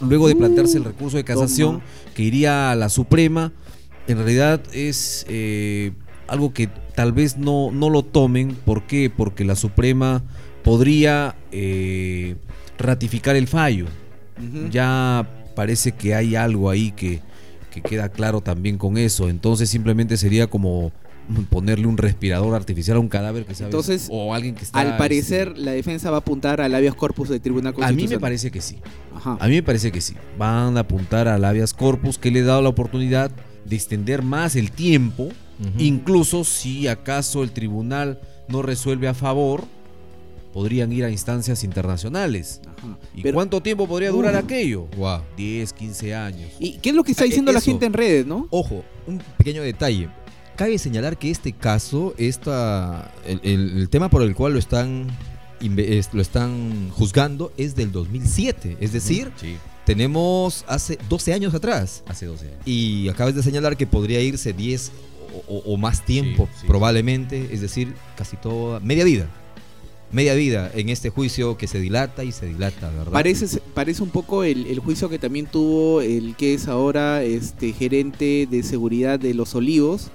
luego 0.00 0.26
de 0.28 0.34
plantearse 0.36 0.78
el 0.78 0.84
recurso 0.84 1.16
de 1.16 1.24
casación, 1.24 1.80
que 2.14 2.22
iría 2.24 2.72
a 2.72 2.74
la 2.74 2.88
Suprema, 2.88 3.52
en 4.08 4.16
realidad 4.18 4.60
es 4.72 5.24
eh, 5.28 5.92
algo 6.26 6.52
que 6.52 6.68
tal 6.94 7.12
vez 7.12 7.36
no, 7.36 7.70
no 7.70 7.90
lo 7.90 8.02
tomen. 8.02 8.54
¿Por 8.54 8.86
qué? 8.86 9.10
Porque 9.14 9.44
la 9.44 9.56
Suprema 9.56 10.22
podría 10.62 11.36
eh, 11.52 12.36
ratificar 12.78 13.36
el 13.36 13.48
fallo. 13.48 13.86
Ya 14.70 15.28
parece 15.54 15.92
que 15.92 16.14
hay 16.14 16.34
algo 16.34 16.68
ahí 16.68 16.90
que, 16.90 17.20
que 17.70 17.82
queda 17.82 18.08
claro 18.08 18.40
también 18.40 18.78
con 18.78 18.98
eso. 18.98 19.28
Entonces 19.28 19.70
simplemente 19.70 20.16
sería 20.16 20.48
como 20.48 20.92
ponerle 21.50 21.86
un 21.86 21.96
respirador 21.96 22.54
artificial 22.54 22.96
a 22.96 23.00
un 23.00 23.08
cadáver 23.08 23.46
que 23.46 23.54
sabes 23.54 23.72
Entonces, 23.72 24.08
o 24.10 24.34
alguien 24.34 24.54
que 24.54 24.64
está 24.64 24.78
Al 24.80 24.96
parecer, 24.96 25.56
la 25.56 25.72
defensa 25.72 26.10
va 26.10 26.18
a 26.18 26.20
apuntar 26.20 26.60
al 26.60 26.74
habeas 26.74 26.94
corpus 26.94 27.28
del 27.28 27.40
Tribunal 27.40 27.72
este, 27.72 27.82
a 27.82 27.86
Constitucional. 27.86 28.10
mí 28.10 28.16
me 28.16 28.20
parece 28.20 28.50
que 28.50 28.60
sí. 28.60 28.78
Ajá. 29.14 29.38
A 29.40 29.48
mí 29.48 29.54
me 29.54 29.62
parece 29.62 29.90
que 29.90 30.00
sí. 30.00 30.14
Van 30.38 30.76
a 30.76 30.80
apuntar 30.80 31.28
al 31.28 31.44
habeas 31.44 31.72
corpus 31.72 32.18
que 32.18 32.30
le 32.30 32.40
he 32.40 32.42
dado 32.42 32.60
la 32.60 32.68
oportunidad 32.68 33.30
de 33.64 33.76
extender 33.76 34.22
más 34.22 34.56
el 34.56 34.70
tiempo, 34.70 35.28
incluso 35.78 36.44
si 36.44 36.88
acaso 36.88 37.42
el 37.42 37.50
tribunal 37.52 38.20
no 38.48 38.62
resuelve 38.62 39.08
a 39.08 39.14
favor, 39.14 39.64
podrían 40.52 40.92
ir 40.92 41.04
a 41.04 41.10
instancias 41.10 41.64
internacionales. 41.64 42.60
Ajá. 42.64 42.96
¿Y 43.14 43.22
Pero- 43.22 43.34
cuánto 43.34 43.60
tiempo 43.60 43.88
podría 43.88 44.10
durar 44.10 44.34
Uh. 44.34 44.38
aquello? 44.38 44.86
Wow. 44.96 45.20
10, 45.36 45.72
15 45.72 46.14
años. 46.14 46.50
¿Y 46.60 46.78
qué 46.78 46.90
es 46.90 46.94
lo 46.94 47.02
que 47.02 47.10
está 47.12 47.24
Ah, 47.24 47.26
diciendo 47.26 47.50
la 47.52 47.60
gente 47.60 47.86
en 47.86 47.92
redes, 47.92 48.24
no? 48.26 48.46
Ojo, 48.50 48.84
un 49.06 49.18
pequeño 49.38 49.62
detalle. 49.62 50.08
Cabe 50.56 50.78
señalar 50.78 51.18
que 51.18 51.30
este 51.32 51.52
caso, 51.52 52.14
esta, 52.18 53.12
el, 53.26 53.40
el- 53.42 53.78
el 53.78 53.88
tema 53.88 54.08
por 54.08 54.22
el 54.22 54.34
cual 54.36 54.52
lo 54.52 54.58
están, 54.60 55.08
lo 56.12 56.22
están 56.22 56.90
juzgando 56.90 57.52
es 57.56 57.74
del 57.74 57.90
2007. 57.90 58.76
Es 58.80 58.92
decir, 58.92 59.32
Sí, 59.40 59.56
tenemos 59.84 60.64
hace 60.68 60.98
12 61.08 61.32
años 61.34 61.54
atrás. 61.54 62.04
hace 62.06 62.26
12 62.26 62.46
años. 62.46 62.58
Y 62.64 63.08
acabas 63.08 63.34
de 63.34 63.42
señalar 63.42 63.76
que 63.76 63.86
podría 63.88 64.20
irse 64.20 64.52
10 64.52 64.92
o, 65.46 65.76
más 65.76 66.04
tiempo, 66.04 66.48
Sí, 66.52 66.60
sí. 66.62 66.66
probablemente. 66.66 67.48
Es 67.52 67.60
decir, 67.60 67.94
casi 68.16 68.36
toda, 68.36 68.80
media 68.80 69.04
vida. 69.04 69.28
Media 70.12 70.34
vida 70.34 70.70
en 70.74 70.90
este 70.90 71.10
juicio 71.10 71.56
que 71.56 71.66
se 71.66 71.80
dilata 71.80 72.22
y 72.22 72.30
se 72.30 72.46
dilata, 72.46 72.88
¿verdad? 72.90 73.10
Parece, 73.10 73.60
parece 73.74 74.02
un 74.02 74.10
poco 74.10 74.44
el, 74.44 74.66
el 74.66 74.78
juicio 74.78 75.08
que 75.08 75.18
también 75.18 75.46
tuvo 75.46 76.02
el 76.02 76.36
que 76.36 76.54
es 76.54 76.68
ahora 76.68 77.24
este 77.24 77.72
gerente 77.72 78.46
de 78.48 78.62
seguridad 78.62 79.18
de 79.18 79.34
Los 79.34 79.56
Olivos, 79.56 80.10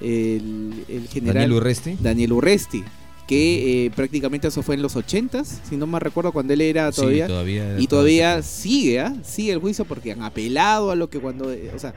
el, 0.00 0.84
el 0.88 1.08
general 1.08 1.34
Daniel 1.34 1.52
Urresti. 1.54 1.96
Daniel 2.00 2.32
Urresti, 2.32 2.84
que 3.26 3.86
eh, 3.86 3.90
prácticamente 3.90 4.48
eso 4.48 4.62
fue 4.62 4.74
en 4.74 4.82
los 4.82 4.96
80s, 4.96 5.60
si 5.68 5.76
no 5.76 5.86
me 5.86 5.98
recuerdo 5.98 6.32
cuando 6.32 6.52
él 6.52 6.60
era 6.60 6.90
todavía. 6.92 7.26
Sí, 7.26 7.32
todavía 7.32 7.78
y 7.78 7.86
todavía 7.86 8.42
sigue, 8.42 9.00
¿ah? 9.00 9.14
sigue 9.24 9.52
el 9.52 9.58
juicio 9.58 9.84
porque 9.84 10.12
han 10.12 10.22
apelado 10.22 10.90
a 10.90 10.96
lo 10.96 11.10
que 11.10 11.18
cuando, 11.18 11.52
eh, 11.52 11.70
o 11.74 11.78
sea, 11.78 11.94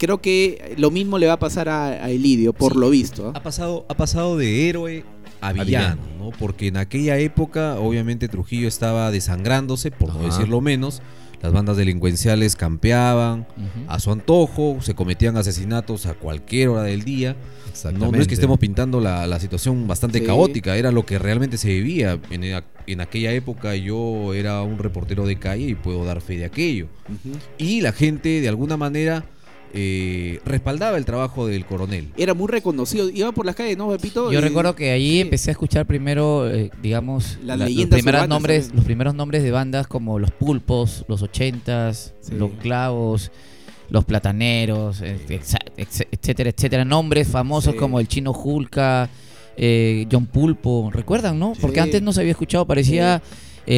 creo 0.00 0.20
que 0.22 0.74
lo 0.78 0.90
mismo 0.90 1.18
le 1.18 1.26
va 1.26 1.34
a 1.34 1.38
pasar 1.38 1.68
a, 1.68 1.86
a 1.88 2.10
Elidio, 2.10 2.52
por 2.54 2.72
Sí. 2.72 2.78
lo 2.80 2.90
visto. 2.90 3.28
¿ah? 3.28 3.32
Ha 3.38 3.42
pasado, 3.42 3.84
ha 3.88 3.94
pasado 3.94 4.36
de 4.38 4.68
héroe 4.68 5.04
a 5.42 5.52
villano. 5.52 6.00
¿no? 6.18 6.30
Porque 6.30 6.68
en 6.68 6.78
aquella 6.78 7.18
época, 7.18 7.76
obviamente, 7.78 8.26
Trujillo 8.28 8.66
estaba 8.66 9.10
desangrándose, 9.10 9.90
por 9.90 10.08
no 10.14 10.20
Ajá. 10.20 10.24
decirlo 10.38 10.60
menos. 10.60 11.02
Las 11.42 11.52
bandas 11.52 11.76
delincuenciales 11.78 12.54
campeaban 12.54 13.46
a 13.88 13.98
su 13.98 14.12
antojo, 14.12 14.76
se 14.82 14.94
cometían 14.94 15.38
asesinatos 15.38 16.04
a 16.06 16.12
cualquier 16.14 16.68
hora 16.68 16.82
del 16.82 17.02
día. 17.02 17.34
No, 17.94 18.10
no 18.12 18.18
es 18.18 18.26
que 18.28 18.34
estemos 18.34 18.58
pintando 18.58 19.00
la, 19.00 19.26
la 19.26 19.40
situación 19.40 19.86
bastante 19.88 20.18
Sí. 20.18 20.26
caótica, 20.26 20.76
era 20.76 20.90
lo 20.92 21.06
que 21.06 21.18
realmente 21.18 21.56
se 21.56 21.68
vivía. 21.68 22.18
En, 22.30 22.44
en 22.44 23.00
aquella 23.00 23.32
época 23.32 23.74
yo 23.76 24.34
era 24.34 24.60
un 24.62 24.78
reportero 24.78 25.26
de 25.26 25.38
calle 25.38 25.64
y 25.68 25.74
puedo 25.74 26.04
dar 26.04 26.20
fe 26.20 26.36
de 26.36 26.44
aquello. 26.44 26.88
Y 27.56 27.80
la 27.80 27.92
gente, 27.92 28.42
de 28.42 28.48
alguna 28.50 28.76
manera, 28.76 29.24
eh, 29.72 30.40
respaldaba 30.44 30.96
el 30.98 31.04
trabajo 31.04 31.46
del 31.46 31.64
coronel. 31.64 32.08
Era 32.16 32.34
muy 32.34 32.48
reconocido. 32.48 33.08
Iba 33.08 33.32
por 33.32 33.46
las 33.46 33.54
calles, 33.54 33.76
¿no, 33.76 33.88
Pepito? 33.90 34.32
Yo 34.32 34.38
Y- 34.38 34.42
recuerdo 34.42 34.74
que 34.74 34.90
ahí 34.90 35.12
sí. 35.12 35.20
empecé 35.20 35.50
a 35.50 35.52
escuchar 35.52 35.86
primero, 35.86 36.50
eh, 36.50 36.70
digamos, 36.82 37.38
la- 37.44 37.56
los, 37.56 37.68
primeros 37.86 38.28
nombres, 38.28 38.62
también. 38.62 38.76
los 38.76 38.84
primeros 38.84 39.14
nombres 39.14 39.42
de 39.42 39.50
bandas 39.50 39.86
como 39.86 40.18
Los 40.18 40.30
Pulpos, 40.32 41.04
Los 41.08 41.22
Ochentas, 41.22 42.14
Sí. 42.20 42.34
Los 42.34 42.50
Clavos, 42.60 43.30
Los 43.90 44.04
Plataneros, 44.04 45.00
eh, 45.02 45.18
etcétera, 45.76 46.50
etcétera. 46.50 46.84
Nombres 46.84 47.28
famosos 47.28 47.72
Sí. 47.74 47.78
como 47.78 48.00
el 48.00 48.08
Chino 48.08 48.32
Julka, 48.32 49.08
eh, 49.56 50.06
John 50.10 50.26
Pulpo. 50.26 50.90
¿Recuerdan, 50.92 51.38
no? 51.38 51.52
Porque 51.60 51.80
antes 51.80 52.00
no 52.02 52.12
se 52.12 52.20
había 52.20 52.32
escuchado, 52.32 52.66
parecía 52.66 53.20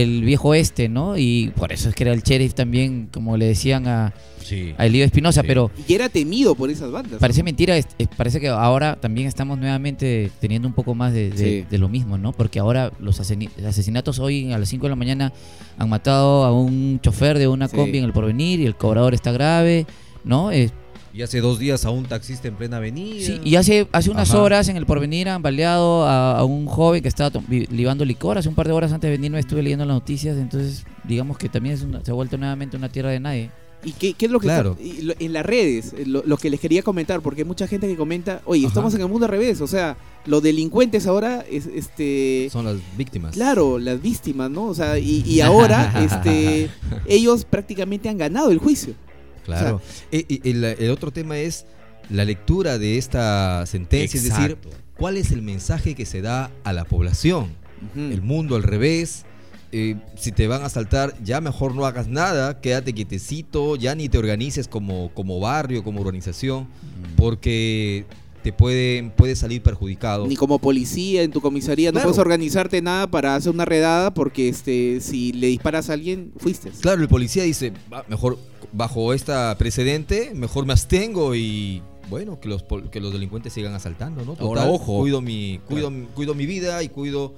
el 0.01 0.23
viejo 0.25 0.55
este, 0.55 0.89
¿no? 0.89 1.19
Y 1.19 1.53
por 1.55 1.71
eso 1.73 1.89
es 1.91 1.95
que 1.95 2.05
era 2.05 2.13
el 2.15 2.23
sheriff 2.23 2.55
también, 2.55 3.09
como 3.13 3.37
le 3.37 3.45
decían 3.47 3.87
a, 3.87 4.15
Sí. 4.43 4.75
a 4.79 4.87
Elío 4.87 5.05
Espinosa, 5.05 5.43
Sí. 5.43 5.47
pero... 5.47 5.71
Y 5.87 5.93
era 5.95 6.09
temido 6.09 6.55
por 6.55 6.71
esas 6.71 6.91
bandas. 6.91 7.21
Parece 7.21 7.43
mentira, 7.43 7.77
es- 7.77 7.87
es- 7.99 8.09
parece 8.09 8.41
que 8.41 8.49
ahora 8.49 8.97
también 9.01 9.29
estamos 9.29 9.59
nuevamente 9.59 10.31
teniendo 10.41 10.67
un 10.67 10.75
poco 10.75 10.95
más 10.95 11.13
de, 11.13 11.31
de- 11.31 11.37
Sí. 11.63 11.67
de 11.71 11.79
lo 11.79 11.89
mismo, 11.91 12.17
¿no? 12.17 12.33
Porque 12.33 12.59
ahora 12.59 12.91
los 13.01 13.21
asesinatos 13.21 14.19
hoy 14.19 14.51
a 14.53 14.59
las 14.59 14.69
5 14.69 14.87
de 14.87 14.91
la 14.91 14.97
mañana 14.97 15.33
han 15.79 15.89
matado 15.89 16.45
a 16.45 16.53
un 16.59 16.99
chofer 17.03 17.39
de 17.39 17.49
una 17.49 17.69
Sí. 17.69 17.77
combi 17.77 17.99
en 17.99 18.05
el 18.05 18.13
porvenir 18.13 18.61
y 18.61 18.67
el 18.67 18.75
cobrador 18.77 19.15
está 19.15 19.31
grave, 19.33 19.87
¿no? 20.25 20.51
Eh, 20.53 20.71
Y 21.15 21.21
hace 21.23 21.41
dos 21.43 21.59
días 21.59 21.85
a 21.85 21.91
un 21.91 22.05
taxista 22.07 22.49
en 22.49 22.55
plena 22.55 22.79
avenida. 22.79 23.25
sí, 23.27 23.39
y 23.45 23.57
hace, 23.57 23.87
hace 23.93 24.11
unas 24.11 24.31
Ajá. 24.31 24.41
horas 24.43 24.69
en 24.69 24.77
el 24.79 24.87
porvenir 24.87 25.29
han 25.29 25.43
baleado 25.43 26.05
a, 26.07 26.39
a 26.39 26.45
un 26.45 26.65
joven 26.67 27.03
que 27.03 27.09
estaba 27.09 27.31
libando 27.71 28.05
licor. 28.07 28.39
Hace 28.39 28.49
un 28.49 28.55
par 28.55 28.67
de 28.67 28.73
horas 28.73 28.93
antes 28.93 29.11
de 29.11 29.17
venirme 29.19 29.39
estuve 29.39 29.63
leyendo 29.63 29.85
las 29.85 29.95
noticias, 29.95 30.39
entonces 30.39 30.85
digamos 31.05 31.37
que 31.37 31.51
también 31.51 31.75
es 31.75 31.83
una- 31.83 32.03
se 32.03 32.11
ha 32.11 32.15
vuelto 32.15 32.39
nuevamente 32.39 32.77
una 32.79 32.89
tierra 32.89 33.11
de 33.11 33.21
nadie. 33.21 33.51
¿Y 33.85 33.91
qué, 33.93 34.15
qué 34.15 34.27
es 34.27 34.33
lo 34.33 34.39
que 34.41 34.47
Claro. 34.47 34.77
está- 34.81 34.83
y 34.85 35.03
lo- 35.03 35.15
en 35.19 35.33
las 35.33 35.45
redes? 35.45 35.93
eh, 35.99 36.05
Lo, 36.07 36.23
lo 36.25 36.37
que 36.39 36.49
les 36.49 36.61
quería 36.61 36.83
comentar, 36.83 37.21
porque 37.21 37.43
hay 37.43 37.47
mucha 37.49 37.67
gente 37.67 37.89
que 37.89 37.97
comenta, 37.97 38.41
oye, 38.47 38.61
Ajá. 38.63 38.69
estamos 38.69 38.95
en 38.95 39.01
el 39.03 39.09
mundo 39.09 39.27
al 39.27 39.33
revés, 39.33 39.61
o 39.61 39.67
sea, 39.67 39.97
los 40.25 40.41
delincuentes 40.43 41.07
ahora, 41.07 41.45
es, 41.51 41.67
este, 41.67 42.49
Son 42.53 42.65
las 42.65 42.77
víctimas. 42.97 43.35
claro, 43.35 43.79
las 43.81 44.01
víctimas, 44.01 44.51
¿no? 44.51 44.67
O 44.67 44.75
sea, 44.75 44.99
y, 44.99 45.23
y 45.27 45.41
ahora, 45.43 45.93
este, 46.03 46.71
ellos 47.07 47.45
prácticamente 47.45 48.09
han 48.09 48.17
ganado 48.19 48.51
el 48.53 48.59
juicio. 48.59 48.95
Claro. 49.45 49.81
Eh, 50.11 50.25
y 50.29 50.49
el, 50.51 50.65
el 50.65 50.91
otro 50.91 51.11
tema 51.11 51.39
es 51.39 51.67
la 52.11 52.25
lectura 52.25 52.79
de 52.79 52.99
esta 52.99 53.65
sentencia, 53.67 54.19
es 54.19 54.25
decir, 54.25 54.59
cuál 54.97 55.17
es 55.17 55.31
el 55.31 55.43
mensaje 55.43 55.95
que 55.95 56.05
se 56.07 56.21
da 56.23 56.51
a 56.65 56.73
la 56.73 56.85
población. 56.85 57.55
El 57.97 58.23
mundo 58.23 58.57
al 58.57 58.63
revés. 58.63 59.25
eh, 59.73 59.97
si 60.17 60.33
te 60.33 60.47
van 60.47 60.63
a 60.63 60.67
asaltar, 60.67 61.15
ya 61.25 61.41
mejor 61.41 61.75
no 61.75 61.87
hagas 61.87 62.07
nada, 62.07 62.61
quédate 62.61 62.93
quietecito, 62.93 63.75
ya 63.77 63.95
ni 63.95 64.09
te 64.11 64.19
organices 64.19 64.69
como, 64.69 65.11
como 65.15 65.41
barrio, 65.41 65.83
como 65.83 66.01
organización, 66.03 66.69
porque 67.17 68.05
te 68.43 68.53
pueden, 68.53 69.11
puedes 69.11 69.39
salir 69.39 69.63
perjudicado. 69.63 70.27
Ni 70.27 70.37
como 70.37 70.59
policía 70.59 71.23
en 71.23 71.31
tu 71.31 71.41
comisaría, 71.41 71.93
no 71.93 72.01
puedes 72.01 72.19
organizarte 72.19 72.83
nada 72.83 73.07
para 73.11 73.35
hacer 73.37 73.53
una 73.53 73.65
redada 73.65 74.13
porque 74.13 74.49
este 74.49 75.01
si 75.01 75.33
le 75.33 75.47
disparas 75.49 75.91
a 75.91 75.93
alguien, 75.95 76.33
fuiste. 76.39 76.71
Claro, 76.81 77.03
el 77.03 77.09
policía 77.09 77.45
dice, 77.45 77.73
"Va, 77.93 78.05
mejor 78.09 78.39
bajo 78.73 79.13
esta 79.15 79.57
precedente, 79.59 80.33
mejor 80.35 80.67
me 80.67 80.73
abstengo 80.73 81.35
y 81.35 81.83
bueno, 82.11 82.41
que 82.41 82.49
los, 82.49 82.63
pol- 82.63 82.91
que 82.91 83.01
los 83.01 83.13
delincuentes 83.13 83.53
sigan 83.53 83.75
asaltando, 83.75 84.25
¿no? 84.25 84.37
Ahora, 84.39 84.67
ojo. 84.67 84.99
Cuido 85.01 85.21
mi, 85.21 85.61
cuido, 85.67 85.89
Claro. 85.91 86.09
cuido 86.15 86.35
mi 86.35 86.45
vida 86.47 86.83
y 86.83 86.89
cuido 86.89 87.35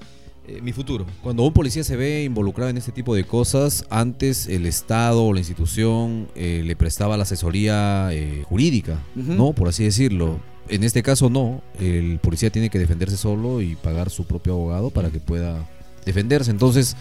eh, 0.47 0.61
mi 0.63 0.73
futuro. 0.73 1.07
Cuando 1.23 1.43
un 1.45 1.53
policía 1.53 1.85
se 1.85 1.97
ve 1.97 2.25
involucrado 2.25 2.71
en 2.71 2.77
este 2.77 2.93
tipo 2.93 3.15
de 3.15 3.25
cosas, 3.25 3.85
antes 3.89 4.47
el 4.49 4.67
Estado 4.67 5.25
o 5.25 5.33
la 5.33 5.39
institución 5.41 6.29
eh, 6.35 6.63
le 6.65 6.77
prestaba 6.77 7.17
la 7.17 7.23
asesoría 7.23 8.09
eh, 8.13 8.43
jurídica. 8.47 8.99
¿no? 9.15 9.53
Por 9.53 9.69
así 9.69 9.85
decirlo. 9.85 10.41
En 10.69 10.83
este 10.83 11.03
caso 11.03 11.29
no, 11.29 11.63
el 11.79 12.19
policía 12.21 12.51
tiene 12.51 12.71
que 12.71 12.79
defenderse 12.79 13.17
solo 13.17 13.61
y 13.61 13.77
pagar 13.77 14.11
su 14.11 14.25
propio 14.25 14.55
abogado 14.55 14.91
para 14.91 15.11
que 15.11 15.21
pueda 15.21 15.69
defenderse. 16.07 16.51
Entonces, 16.51 16.97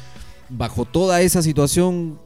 bajo 0.50 0.86
toda 0.86 1.22
esa 1.22 1.42
situación, 1.42 2.20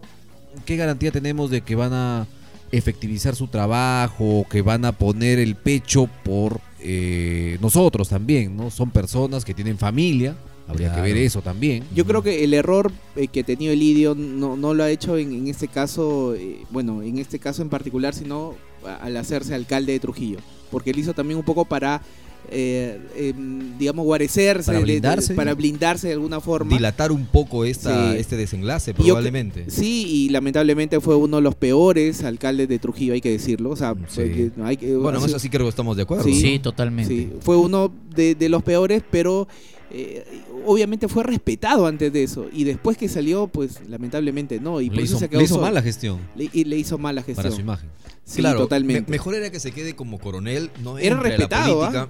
¿qué 0.65 0.75
garantía 0.77 1.11
tenemos 1.11 1.51
de 1.51 1.61
que 1.61 1.75
van 1.75 1.93
a 1.93 2.27
efectivizar 2.71 3.35
su 3.35 3.47
trabajo, 3.47 4.45
que 4.49 4.61
van 4.61 4.83
a 4.85 4.91
poner 4.91 5.39
el 5.39 5.55
pecho 5.55 6.09
por 6.23 6.59
eh, 6.79 7.57
nosotros 7.61 8.09
también, 8.09 8.57
¿no? 8.57 8.71
Son 8.71 8.89
personas 8.91 9.45
que 9.45 9.53
tienen 9.53 9.77
familia, 9.77 10.35
habría 10.67 10.87
Claro. 10.89 11.03
que 11.03 11.13
ver 11.13 11.21
eso 11.23 11.41
también. 11.41 11.83
Yo 11.95 12.03
creo 12.05 12.21
que 12.23 12.43
el 12.43 12.53
error 12.53 12.91
eh, 13.15 13.27
que 13.27 13.41
ha 13.41 13.43
tenido 13.43 13.71
Elidio 13.71 14.15
no, 14.15 14.57
no 14.57 14.73
lo 14.73 14.83
ha 14.83 14.89
hecho 14.89 15.17
en, 15.17 15.33
en 15.33 15.47
este 15.47 15.67
caso, 15.69 16.35
eh, 16.35 16.57
bueno, 16.71 17.01
en 17.03 17.19
este 17.19 17.39
caso 17.39 17.61
en 17.61 17.69
particular, 17.69 18.13
sino 18.13 18.55
al 19.01 19.15
hacerse 19.17 19.53
alcalde 19.55 19.93
de 19.93 19.99
Trujillo. 19.99 20.39
Porque 20.71 20.91
él 20.91 20.99
hizo 20.99 21.13
también 21.13 21.37
un 21.37 21.45
poco 21.45 21.65
para, 21.65 22.01
eh, 22.49 22.99
em, 23.15 23.77
digamos, 23.77 24.05
guarecerse, 24.05 24.67
Para 24.67 24.79
de- 24.79 24.85
de- 24.85 24.91
blindarse. 24.91 25.33
para 25.33 25.53
blindarse 25.53 26.07
de 26.07 26.13
alguna 26.13 26.39
forma. 26.39 26.75
Dilatar 26.75 27.11
un 27.11 27.25
poco 27.25 27.65
esta, 27.65 28.11
Sí. 28.13 28.17
este 28.19 28.37
desenlace, 28.37 28.93
yo 28.97 29.03
probablemente. 29.03 29.65
Sí, 29.69 30.05
y 30.07 30.29
lamentablemente 30.29 30.99
fue 31.01 31.15
uno 31.15 31.37
de 31.37 31.41
los 31.43 31.55
peores 31.55 32.23
alcaldes 32.23 32.69
de 32.69 32.79
Trujillo, 32.79 33.13
hay 33.13 33.21
que 33.21 33.31
decirlo. 33.31 33.71
O 33.71 33.75
sea, 33.75 33.93
Sí. 34.07 34.15
fue 34.15 34.31
que- 34.31 34.51
hay 34.63 34.77
que- 34.77 34.95
Bueno, 34.95 35.09
ha 35.17 35.21
en 35.21 35.27
sido- 35.27 35.37
eso 35.37 35.39
sí 35.39 35.49
creo 35.49 35.65
que 35.65 35.69
estamos 35.69 35.97
de 35.97 36.03
acuerdo. 36.03 36.23
Sí. 36.23 36.35
Sí, 36.39 36.55
¿no? 36.57 36.61
totalmente. 36.61 37.13
Sí, 37.13 37.29
fue 37.41 37.57
uno 37.57 37.91
de, 38.15 38.35
de 38.35 38.49
los 38.49 38.63
peores, 38.63 39.03
pero 39.11 39.47
eh, 39.91 40.41
obviamente 40.65 41.07
fue 41.07 41.23
respetado 41.23 41.85
antes 41.87 42.11
de 42.11 42.23
eso. 42.23 42.47
Y 42.51 42.63
después 42.63 42.97
que 42.97 43.07
salió, 43.07 43.47
pues 43.47 43.79
lamentablemente 43.87 44.59
no. 44.59 44.81
Y 44.81 44.87
por 44.89 44.97
le 44.97 45.03
eso 45.03 45.11
hizo, 45.13 45.19
se 45.19 45.29
quedó 45.29 45.39
le 45.39 45.45
hizo 45.45 45.53
solo. 45.55 45.65
mal 45.65 45.73
la 45.73 45.81
gestión 45.81 46.19
Le, 46.35 46.49
y 46.51 46.63
le 46.65 46.77
hizo 46.77 46.97
mala 46.97 47.21
gestión. 47.23 47.43
para 47.43 47.55
su 47.55 47.61
imagen. 47.61 47.89
Sí, 48.25 48.39
claro, 48.39 48.59
totalmente. 48.59 49.09
me- 49.09 49.17
mejor 49.17 49.35
era 49.35 49.49
que 49.49 49.59
se 49.59 49.71
quede 49.71 49.95
como 49.95 50.19
coronel, 50.19 50.69
no 50.83 50.97
Era 50.97 51.15
a 51.15 51.23
la 51.23 51.23
respetado, 51.29 51.83
¿ah? 51.83 51.91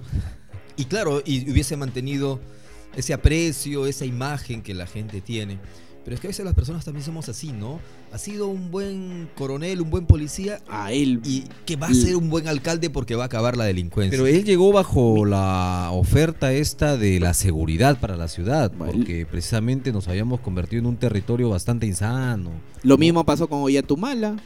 Y 0.76 0.84
claro, 0.86 1.22
y 1.24 1.50
hubiese 1.50 1.76
mantenido 1.76 2.40
ese 2.96 3.14
aprecio, 3.14 3.86
esa 3.86 4.04
imagen 4.04 4.62
que 4.62 4.74
la 4.74 4.86
gente 4.86 5.20
tiene. 5.20 5.58
Pero 6.08 6.14
es 6.14 6.20
que 6.22 6.26
a 6.28 6.30
veces 6.30 6.42
las 6.46 6.54
personas 6.54 6.86
también 6.86 7.04
somos 7.04 7.28
así, 7.28 7.52
¿no? 7.52 7.80
Ha 8.14 8.16
sido 8.16 8.48
un 8.48 8.70
buen 8.70 9.28
coronel, 9.36 9.82
un 9.82 9.90
buen 9.90 10.06
policía 10.06 10.58
A 10.66 10.90
él. 10.90 11.20
y 11.22 11.44
que 11.66 11.76
va 11.76 11.88
a 11.88 11.92
ser 11.92 12.16
un 12.16 12.30
buen 12.30 12.48
alcalde 12.48 12.88
porque 12.88 13.14
va 13.14 13.24
a 13.24 13.26
acabar 13.26 13.58
la 13.58 13.66
delincuencia. 13.66 14.16
Pero 14.16 14.26
él 14.26 14.42
llegó 14.42 14.72
bajo 14.72 15.26
la 15.26 15.90
oferta 15.92 16.50
esta 16.54 16.96
de 16.96 17.20
la 17.20 17.34
seguridad 17.34 18.00
para 18.00 18.16
la 18.16 18.28
ciudad, 18.28 18.72
porque 18.72 19.26
precisamente 19.30 19.92
nos 19.92 20.08
habíamos 20.08 20.40
convertido 20.40 20.80
en 20.80 20.86
un 20.86 20.96
territorio 20.96 21.50
bastante 21.50 21.84
insano. 21.84 22.52
Lo 22.82 22.96
mismo 22.96 23.26
pasó 23.26 23.46
con 23.46 23.60
Ollanthumala. 23.60 24.36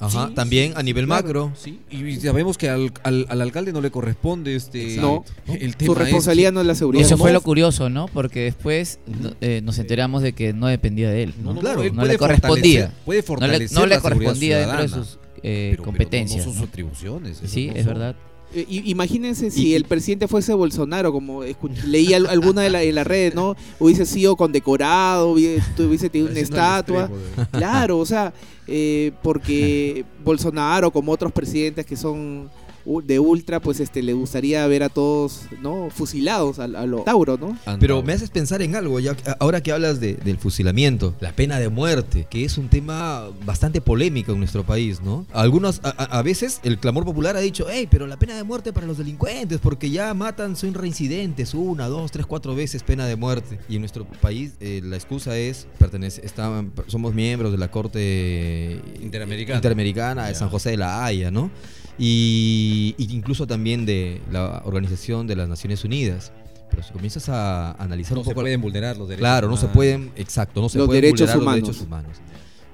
Ajá, 0.00 0.28
Sí, 0.28 0.34
también 0.34 0.72
a 0.76 0.82
nivel 0.82 1.04
Claro, 1.06 1.22
macro. 1.22 1.52
Sí, 1.56 1.78
y 1.90 2.16
sabemos 2.16 2.56
que 2.56 2.68
al, 2.70 2.90
al- 3.02 3.26
al 3.28 3.40
alcalde 3.42 3.72
no 3.72 3.80
le 3.82 3.90
corresponde 3.90 4.56
este 4.56 4.96
No, 4.96 5.24
el 5.46 5.74
Su 5.78 5.94
responsabilidad 5.94 6.52
no 6.52 6.62
es 6.62 6.66
la 6.66 6.74
seguridad. 6.74 7.04
Eso 7.04 7.16
no, 7.16 7.22
fue 7.22 7.30
no. 7.30 7.34
lo 7.34 7.40
curioso, 7.42 7.90
¿no? 7.90 8.06
Porque 8.08 8.40
después 8.40 8.98
no- 9.06 9.32
eh, 9.42 9.60
nos 9.62 9.78
enteramos 9.78 10.22
de 10.22 10.32
que 10.32 10.52
no 10.54 10.66
dependía 10.68 11.10
de 11.10 11.24
él. 11.24 11.34
No, 11.38 11.50
¿no? 11.50 11.54
no, 11.54 11.60
Claro, 11.60 11.84
no 11.84 11.94
puede 11.94 12.08
le 12.12 12.18
correspondía. 12.18 12.86
fortalecer- 12.88 13.04
Puede 13.04 13.18
No 13.18 13.22
le, 13.22 13.26
fortalecer 13.26 13.72
no 13.78 13.86
le 13.86 13.94
la 13.94 14.00
seguridad 14.00 14.02
correspondía 14.16 14.58
dentro 14.58 14.82
de 14.82 14.88
sus 14.88 15.08
eh, 15.12 15.18
pero- 15.42 15.70
pero 15.70 15.82
competencias. 15.84 16.38
no 16.38 16.44
son 16.44 16.52
sus 16.54 16.62
¿no? 16.62 16.68
atribuciones. 16.68 17.42
Sí, 17.44 17.66
no 17.68 17.74
es 17.76 17.84
son. 17.84 17.92
verdad. 17.94 18.16
Eh, 18.52 18.66
y- 18.68 18.90
imagínense 18.90 19.50
si 19.50 19.68
Y- 19.68 19.74
el 19.74 19.84
presidente 19.84 20.26
fuese 20.26 20.52
Bolsonaro, 20.54 21.12
como 21.12 21.42
leí 21.86 22.12
al- 22.14 22.26
alguna 22.26 22.62
de 22.62 22.70
la, 22.70 22.82
en 22.82 22.94
las 22.96 23.06
redes, 23.06 23.34
¿no? 23.34 23.54
Hubiese 23.78 24.04
sido 24.06 24.34
condecorado, 24.36 25.28
hubiese, 25.30 25.62
hubiese 25.82 26.10
tenido 26.10 26.30
una 26.30 26.40
estatua. 26.40 27.04
extremo 27.04 27.48
Claro, 27.52 27.98
o 27.98 28.06
sea, 28.06 28.32
eh, 28.66 29.12
porque 29.22 30.04
Bolsonaro, 30.24 30.90
como 30.90 31.12
otros 31.12 31.30
presidentes 31.32 31.86
que 31.86 31.96
son 31.96 32.50
de 32.84 33.18
ultra, 33.18 33.60
pues 33.60 33.80
este 33.80 34.02
le 34.02 34.12
gustaría 34.12 34.66
ver 34.66 34.82
a 34.82 34.88
todos, 34.88 35.42
¿no? 35.62 35.88
Fusilados 35.90 36.58
a, 36.58 36.64
a 36.64 36.86
lo 36.86 37.00
Tauro, 37.02 37.36
¿no? 37.36 37.56
Pero 37.78 38.02
me 38.02 38.12
haces 38.12 38.30
pensar 38.30 38.62
en 38.62 38.74
algo, 38.76 38.98
ya 39.00 39.14
que- 39.14 39.30
ahora 39.38 39.62
que 39.62 39.72
hablas 39.72 40.00
de- 40.00 40.14
del 40.14 40.38
fusilamiento, 40.38 41.14
la 41.20 41.32
pena 41.32 41.58
de 41.58 41.68
muerte, 41.68 42.26
que 42.30 42.44
es 42.44 42.58
un 42.58 42.68
tema 42.68 43.28
bastante 43.44 43.80
polémico 43.80 44.32
en 44.32 44.38
nuestro 44.38 44.64
país, 44.64 45.00
¿no? 45.02 45.26
Algunos, 45.32 45.80
a, 45.84 45.90
a- 45.90 46.22
veces 46.22 46.60
el 46.64 46.78
clamor 46.78 47.04
popular 47.04 47.36
ha 47.36 47.40
dicho, 47.40 47.66
hey, 47.70 47.86
pero 47.90 48.06
la 48.06 48.18
pena 48.18 48.34
de 48.36 48.42
muerte 48.44 48.72
para 48.72 48.86
los 48.86 48.98
delincuentes, 48.98 49.58
porque 49.60 49.90
ya 49.90 50.12
matan, 50.14 50.56
son 50.56 50.74
reincidentes, 50.74 51.54
una, 51.54 51.86
dos, 51.88 52.10
tres, 52.10 52.26
cuatro 52.26 52.54
veces 52.54 52.82
pena 52.82 53.06
de 53.06 53.16
muerte. 53.16 53.58
Y 53.68 53.74
en 53.76 53.82
nuestro 53.82 54.04
país 54.04 54.52
eh, 54.60 54.80
la 54.84 54.96
excusa 54.96 55.36
es, 55.36 55.66
pertenece, 55.78 56.24
estaban- 56.24 56.72
somos 56.86 57.14
miembros 57.14 57.52
de 57.52 57.58
la 57.58 57.70
Corte 57.70 58.80
Interamericana. 59.02 59.56
Interamericana 59.58 60.26
de. 60.28 60.34
San 60.34 60.48
José 60.48 60.70
de 60.70 60.76
la 60.76 61.04
Haya, 61.04 61.30
¿no? 61.30 61.50
Y, 62.00 62.94
y 62.96 63.14
incluso 63.14 63.46
también 63.46 63.84
de 63.84 64.22
la 64.32 64.62
Organización 64.64 65.26
de 65.26 65.36
las 65.36 65.48
Naciones 65.48 65.84
Unidas. 65.84 66.32
Pero 66.70 66.82
si 66.82 66.92
comienzas 66.92 67.28
a 67.28 67.72
analizar 67.72 68.14
No 68.14 68.20
un 68.20 68.26
se 68.26 68.32
pueden 68.34 68.60
vulnerar 68.60 68.96
los 68.96 69.08
derechos. 69.08 69.20
Claro, 69.22 69.48
no 69.48 69.56
se 69.56 69.66
pueden, 69.66 70.12
exacto, 70.16 70.60
no 70.62 70.68
se 70.68 70.78
Los 70.78 70.86
pueden 70.86 71.02
derechos 71.02 71.20
vulnerar 71.34 71.42
humanos. 71.42 71.60
los 71.60 71.68
derechos 71.68 71.86
humanos. 71.86 72.16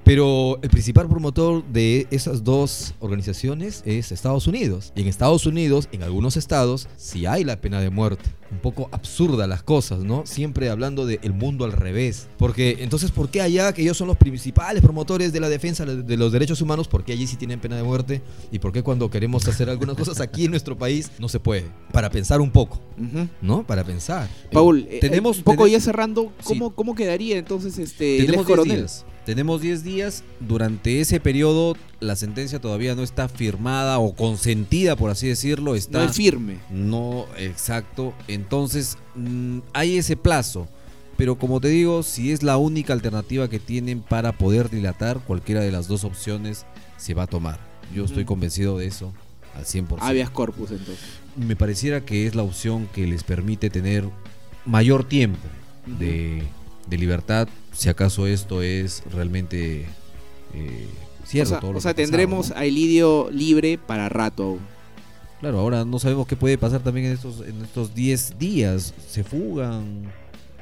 Pero 0.07 0.57
el 0.61 0.69
principal 0.69 1.09
promotor 1.09 1.65
de 1.65 2.07
esas 2.11 2.45
dos 2.45 2.93
organizaciones 3.01 3.83
es 3.85 4.13
Estados 4.13 4.47
Unidos. 4.47 4.93
Y 4.95 5.01
en 5.01 5.07
Estados 5.09 5.45
Unidos, 5.45 5.89
en 5.91 6.01
algunos 6.01 6.37
estados, 6.37 6.87
sí 6.95 7.25
hay 7.25 7.43
la 7.43 7.59
pena 7.59 7.81
de 7.81 7.89
muerte. 7.89 8.23
Un 8.49 8.59
poco 8.59 8.87
absurda 8.93 9.47
las 9.47 9.63
cosas, 9.63 9.99
¿no? 9.99 10.25
Siempre 10.25 10.69
hablando 10.69 11.05
del 11.05 11.33
mundo 11.33 11.65
al 11.65 11.73
revés. 11.73 12.29
Porque 12.37 12.77
entonces, 12.79 13.11
¿por 13.11 13.27
qué 13.27 13.41
allá, 13.41 13.73
que 13.73 13.81
ellos 13.81 13.97
son 13.97 14.07
los 14.07 14.15
principales 14.15 14.81
promotores 14.81 15.33
de 15.33 15.41
la 15.41 15.49
defensa 15.49 15.83
de 15.85 16.15
los 16.15 16.31
derechos 16.31 16.61
humanos, 16.61 16.87
por 16.87 17.03
qué 17.03 17.11
allí 17.11 17.27
sí 17.27 17.35
tienen 17.35 17.59
pena 17.59 17.75
de 17.75 17.83
muerte? 17.83 18.21
¿Y 18.49 18.59
por 18.59 18.71
qué 18.71 18.83
cuando 18.83 19.09
queremos 19.09 19.45
hacer 19.49 19.69
algunas 19.69 19.97
cosas 19.97 20.21
aquí 20.21 20.45
en 20.45 20.51
nuestro 20.51 20.77
país 20.77 21.11
no 21.19 21.27
se 21.27 21.41
puede? 21.41 21.65
Para 21.91 22.09
pensar 22.09 22.39
un 22.39 22.51
poco. 22.51 22.79
¿no? 23.41 23.67
Para 23.67 23.83
pensar. 23.83 24.29
Paul, 24.53 24.87
eh, 24.89 24.99
tenemos- 25.01 25.39
un 25.39 25.43
poco 25.43 25.67
ya 25.67 25.81
cerrando, 25.81 26.31
¿cómo, 26.45 26.67
Sí. 26.69 26.73
cómo 26.75 26.95
quedaría 26.95 27.37
entonces 27.37 27.77
este 27.77 28.19
Tenemos 28.19 28.37
ex 28.37 28.47
10 28.47 28.57
coronel? 28.57 28.77
días. 28.77 29.05
Tenemos 29.27 29.59
10 29.59 29.83
días. 29.83 30.23
Durante 30.39 31.01
ese 31.01 31.19
periodo, 31.19 31.75
la 31.99 32.15
sentencia 32.15 32.61
todavía 32.61 32.95
no 32.95 33.03
está 33.03 33.27
firmada 33.27 33.99
o 33.99 34.15
consentida, 34.15 34.95
por 34.95 35.09
así 35.09 35.27
decirlo. 35.27 35.75
Está 35.75 35.99
No 35.99 36.05
es 36.05 36.15
firme. 36.15 36.59
No, 36.71 37.25
exacto. 37.37 38.13
Entonces, 38.29 38.97
mm, 39.15 39.59
hay 39.73 39.97
ese 39.97 40.15
plazo. 40.15 40.69
Pero 41.17 41.37
como 41.37 41.59
te 41.59 41.67
digo, 41.67 42.03
si 42.03 42.31
es 42.31 42.41
la 42.41 42.55
única 42.55 42.93
alternativa 42.93 43.49
que 43.49 43.59
tienen 43.59 43.99
para 43.99 44.31
poder 44.31 44.69
dilatar, 44.69 45.19
cualquiera 45.19 45.59
de 45.59 45.73
las 45.73 45.89
dos 45.89 46.05
opciones 46.05 46.65
se 46.95 47.13
va 47.13 47.23
a 47.23 47.27
tomar. 47.27 47.59
Yo 47.93 48.05
estoy 48.05 48.23
convencido 48.23 48.77
de 48.77 48.87
eso 48.87 49.11
al 49.57 49.65
100%. 49.65 49.97
Habeas 49.99 50.29
corpus 50.29 50.71
entonces. 50.71 51.05
Me 51.35 51.57
pareciera 51.57 51.99
que 51.99 52.27
es 52.27 52.35
la 52.35 52.43
opción 52.43 52.87
que 52.95 53.05
les 53.05 53.25
permite 53.25 53.69
tener 53.69 54.05
mayor 54.65 55.03
tiempo 55.03 55.49
de, 55.99 56.43
de 56.89 56.97
libertad, 56.97 57.49
si 57.77 57.89
acaso 57.89 58.25
esto 58.25 58.63
es 58.63 59.03
realmente 59.11 59.85
eh, 60.55 60.87
cierto. 61.25 61.49
o 61.49 61.51
sea, 61.51 61.59
todo 61.59 61.73
lo 61.73 61.77
o 61.77 61.81
sea, 61.81 61.93
que 61.93 62.01
ha 62.01 62.05
pasado, 62.05 62.17
tendremos 62.17 62.49
¿no? 62.49 62.57
a 62.57 62.65
Elidio 62.65 63.29
libre 63.31 63.77
para 63.77 64.09
rato. 64.09 64.57
Claro, 65.39 65.59
ahora 65.59 65.85
no 65.85 65.99
sabemos 65.99 66.25
qué 66.25 66.35
puede 66.35 66.57
pasar 66.57 66.81
también 66.81 67.05
en 67.05 67.11
estos 67.13 67.41
en 67.41 67.63
estos 67.63 67.93
10 67.93 68.39
días. 68.39 68.95
Se 69.07 69.23
fugan, 69.23 70.11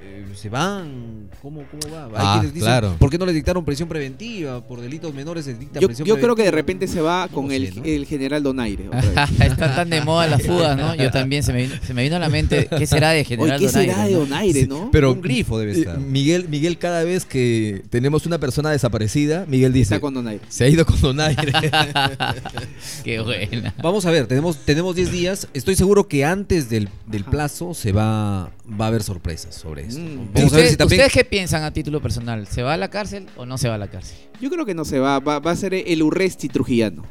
eh, 0.07 0.23
se 0.35 0.49
van, 0.49 1.29
¿cómo, 1.41 1.63
cómo 1.71 1.93
va? 1.93 2.05
Hay 2.05 2.11
Ah, 2.15 2.33
quienes 2.35 2.53
dicen, 2.53 2.67
claro. 2.67 2.95
¿por 2.99 3.09
qué 3.09 3.17
no 3.17 3.25
les 3.25 3.33
dictaron 3.33 3.65
prisión 3.65 3.89
preventiva? 3.89 4.61
Por 4.61 4.79
delitos 4.81 5.13
menores 5.13 5.47
les 5.47 5.59
dictan 5.59 5.81
Yo, 5.81 5.87
prisión 5.87 6.07
yo 6.07 6.19
creo 6.19 6.35
que 6.35 6.43
de 6.43 6.51
repente 6.51 6.87
se 6.87 7.01
va 7.01 7.27
con 7.27 7.51
el, 7.51 7.73
sé, 7.73 7.79
¿no? 7.79 7.85
el 7.85 8.05
general 8.05 8.43
Donaire. 8.43 8.87
otra 8.87 9.01
vez. 9.01 9.39
Está 9.39 9.75
tan 9.75 9.89
de 9.89 10.01
moda 10.01 10.27
las 10.27 10.43
fugas, 10.43 10.77
¿no? 10.77 10.93
Yo 10.93 11.09
también 11.09 11.41
se 11.41 11.53
me 11.53 11.63
vino, 11.63 11.75
se 11.81 11.93
me 11.93 12.03
vino 12.03 12.17
a 12.17 12.19
la 12.19 12.29
mente 12.29 12.67
qué 12.77 12.85
será 12.85 13.09
de 13.11 13.21
Oye, 13.21 13.25
General 13.25 13.59
¿qué 13.59 13.69
será 13.69 13.93
Donaire, 14.07 14.13
de. 14.13 14.19
Donaire, 14.19 14.67
no? 14.67 14.89
Pero 14.91 15.13
Un 15.13 15.21
grifo 15.21 15.57
debe 15.57 15.71
eh, 15.71 15.79
estar. 15.79 15.97
Miguel, 15.99 16.47
Miguel, 16.49 16.77
cada 16.77 17.03
vez 17.03 17.25
que 17.25 17.83
tenemos 17.89 18.25
una 18.25 18.37
persona 18.39 18.69
desaparecida, 18.69 19.45
Miguel 19.47 19.73
dice, 19.73 19.95
Está 19.95 19.99
con 20.01 20.13
Donaire. 20.13 20.43
se 20.49 20.65
ha 20.65 20.67
ido 20.69 20.85
con 20.85 21.01
Donaire. 21.01 21.51
Qué 23.03 23.19
buena. 23.21 23.73
Vamos 23.81 24.05
a 24.05 24.11
ver, 24.11 24.27
tenemos 24.27 24.57
tenemos 24.57 24.95
10 24.95 25.11
días. 25.11 25.47
Estoy 25.53 25.75
seguro 25.75 26.07
que 26.07 26.25
antes 26.25 26.69
del, 26.69 26.89
del 27.07 27.23
plazo 27.23 27.73
se 27.73 27.91
va 27.91 28.51
va 28.79 28.85
a 28.85 28.87
haber 28.87 29.03
sorpresas 29.03 29.55
sobre 29.55 29.83
esto. 29.97 30.11
Mm. 30.11 30.33
Vamos 30.33 30.43
¿Ustedes, 30.45 30.53
a 30.53 30.57
ver 30.57 30.69
si 30.69 30.77
también 30.77 31.01
¿Ustedes 31.01 31.13
qué 31.13 31.29
piensan 31.29 31.63
a 31.63 31.71
título 31.71 32.01
personal? 32.01 32.47
¿Se 32.47 32.63
va 32.63 32.73
a 32.73 32.77
la 32.77 32.89
cárcel 32.89 33.27
o 33.35 33.45
no 33.45 33.57
se 33.57 33.67
va 33.67 33.75
a 33.75 33.77
la 33.77 33.87
cárcel? 33.87 34.17
Yo 34.41 34.49
creo 34.49 34.65
que 34.65 34.73
no 34.73 34.85
se 34.85 34.99
va, 34.99 35.19
va, 35.19 35.39
va 35.39 35.51
a 35.51 35.55
ser 35.55 35.73
el 35.73 36.03
Urresti 36.03 36.49
trujillano. 36.49 37.03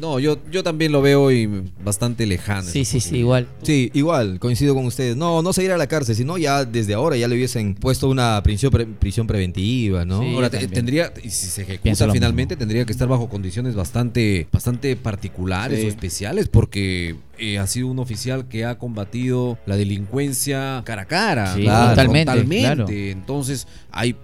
No, 0.00 0.18
yo 0.18 0.38
yo 0.50 0.62
también 0.62 0.92
lo 0.92 1.02
veo 1.02 1.30
y 1.30 1.46
bastante 1.84 2.26
lejano. 2.26 2.62
Sí, 2.68 2.84
sí, 2.84 3.00
sí, 3.00 3.18
igual. 3.18 3.46
sí, 3.62 3.90
igual, 3.94 4.38
coincido 4.38 4.74
con 4.74 4.84
ustedes. 4.86 5.16
No, 5.16 5.42
no 5.42 5.52
se 5.52 5.64
irá 5.64 5.74
a 5.74 5.78
la 5.78 5.86
cárcel, 5.86 6.14
sino 6.16 6.38
ya 6.38 6.64
desde 6.64 6.94
ahora 6.94 7.16
ya 7.16 7.28
le 7.28 7.34
hubiesen 7.34 7.74
puesto 7.74 8.08
una 8.08 8.42
prisión, 8.42 8.70
pre- 8.72 8.86
prisión 8.86 9.26
preventiva, 9.26 10.04
¿no? 10.04 10.20
Sí. 10.22 10.34
Ahora 10.34 10.50
tendría 10.50 11.12
y 11.22 11.30
si 11.30 11.46
se 11.48 11.62
ejecuta 11.62 12.10
finalmente 12.12 12.56
tendría 12.56 12.84
que 12.84 12.92
estar 12.92 13.08
bajo 13.08 13.28
condiciones 13.28 13.74
bastante 13.74 14.46
bastante 14.52 14.96
particulares 14.96 15.80
Sí. 15.80 15.86
o 15.86 15.88
especiales 15.88 16.48
porque 16.48 17.16
eh, 17.38 17.58
ha 17.58 17.66
sido 17.66 17.86
un 17.88 17.98
oficial 17.98 18.48
que 18.48 18.64
ha 18.64 18.78
combatido 18.78 19.58
la 19.66 19.76
delincuencia 19.76 20.82
cara 20.84 21.02
a 21.02 21.06
cara, 21.06 21.54
Sí, 21.54 21.64
totalmente, 21.64 22.24
Totalmente. 22.32 22.60
claro. 22.74 22.86
Entonces 22.88 23.66
hay 23.90 24.14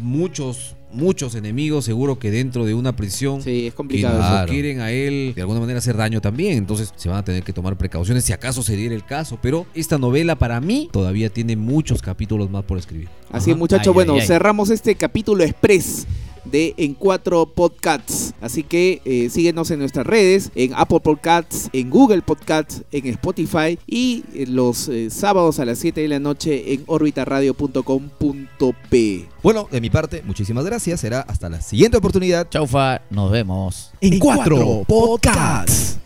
muchos 0.00 0.75
muchos 0.96 1.34
enemigos 1.34 1.84
seguro 1.84 2.18
que 2.18 2.30
dentro 2.30 2.64
de 2.64 2.74
una 2.74 2.96
prisión 2.96 3.42
Sí, 3.42 3.68
es 3.68 3.74
complicado. 3.74 4.18
Claro. 4.18 4.50
quieren 4.50 4.80
a 4.80 4.90
él 4.90 5.32
de 5.34 5.42
alguna 5.42 5.60
manera 5.60 5.78
hacer 5.78 5.96
daño 5.96 6.20
también. 6.20 6.58
Entonces 6.58 6.92
se 6.96 7.08
van 7.08 7.18
a 7.18 7.24
tener 7.24 7.42
que 7.42 7.52
tomar 7.52 7.76
precauciones 7.76 8.24
si 8.24 8.32
acaso 8.32 8.62
se 8.62 8.76
diera 8.76 8.94
el 8.94 9.04
caso. 9.04 9.38
Pero 9.40 9.66
esta 9.74 9.98
novela 9.98 10.36
para 10.36 10.60
mí 10.60 10.88
todavía 10.92 11.30
tiene 11.30 11.56
muchos 11.56 12.02
capítulos 12.02 12.50
más 12.50 12.64
por 12.64 12.78
escribir. 12.78 13.08
Así 13.30 13.54
muchachos. 13.54 13.94
Bueno, 13.94 14.14
ay, 14.14 14.20
ay. 14.20 14.26
cerramos 14.26 14.70
este 14.70 14.94
capítulo 14.94 15.44
express 15.44 16.06
de 16.50 16.74
En 16.76 16.94
Cuatro 16.94 17.46
Podcasts. 17.46 18.34
Así 18.40 18.62
que 18.62 19.00
eh, 19.04 19.28
síguenos 19.30 19.70
en 19.70 19.80
nuestras 19.80 20.06
redes, 20.06 20.50
en 20.54 20.72
Apple 20.74 21.00
Podcasts, 21.00 21.68
en 21.72 21.90
Google 21.90 22.22
Podcasts, 22.22 22.82
en 22.92 23.06
Spotify 23.06 23.78
y 23.86 24.24
eh, 24.34 24.46
los 24.48 24.88
eh, 24.88 25.10
sábados 25.10 25.60
a 25.60 25.64
las 25.64 25.78
7 25.78 26.00
de 26.00 26.08
la 26.08 26.18
noche 26.18 26.72
en 26.72 26.82
orbitaradio.com.p. 26.86 29.28
Bueno, 29.42 29.68
de 29.70 29.80
mi 29.80 29.90
parte, 29.90 30.22
muchísimas 30.24 30.64
gracias. 30.64 31.00
Será 31.00 31.20
hasta 31.20 31.48
la 31.48 31.60
siguiente 31.60 31.96
oportunidad. 31.96 32.48
Chaufa, 32.48 33.02
nos 33.10 33.30
vemos. 33.30 33.92
En 34.00 34.18
cuatro 34.18 34.82
podcasts. 34.86 35.98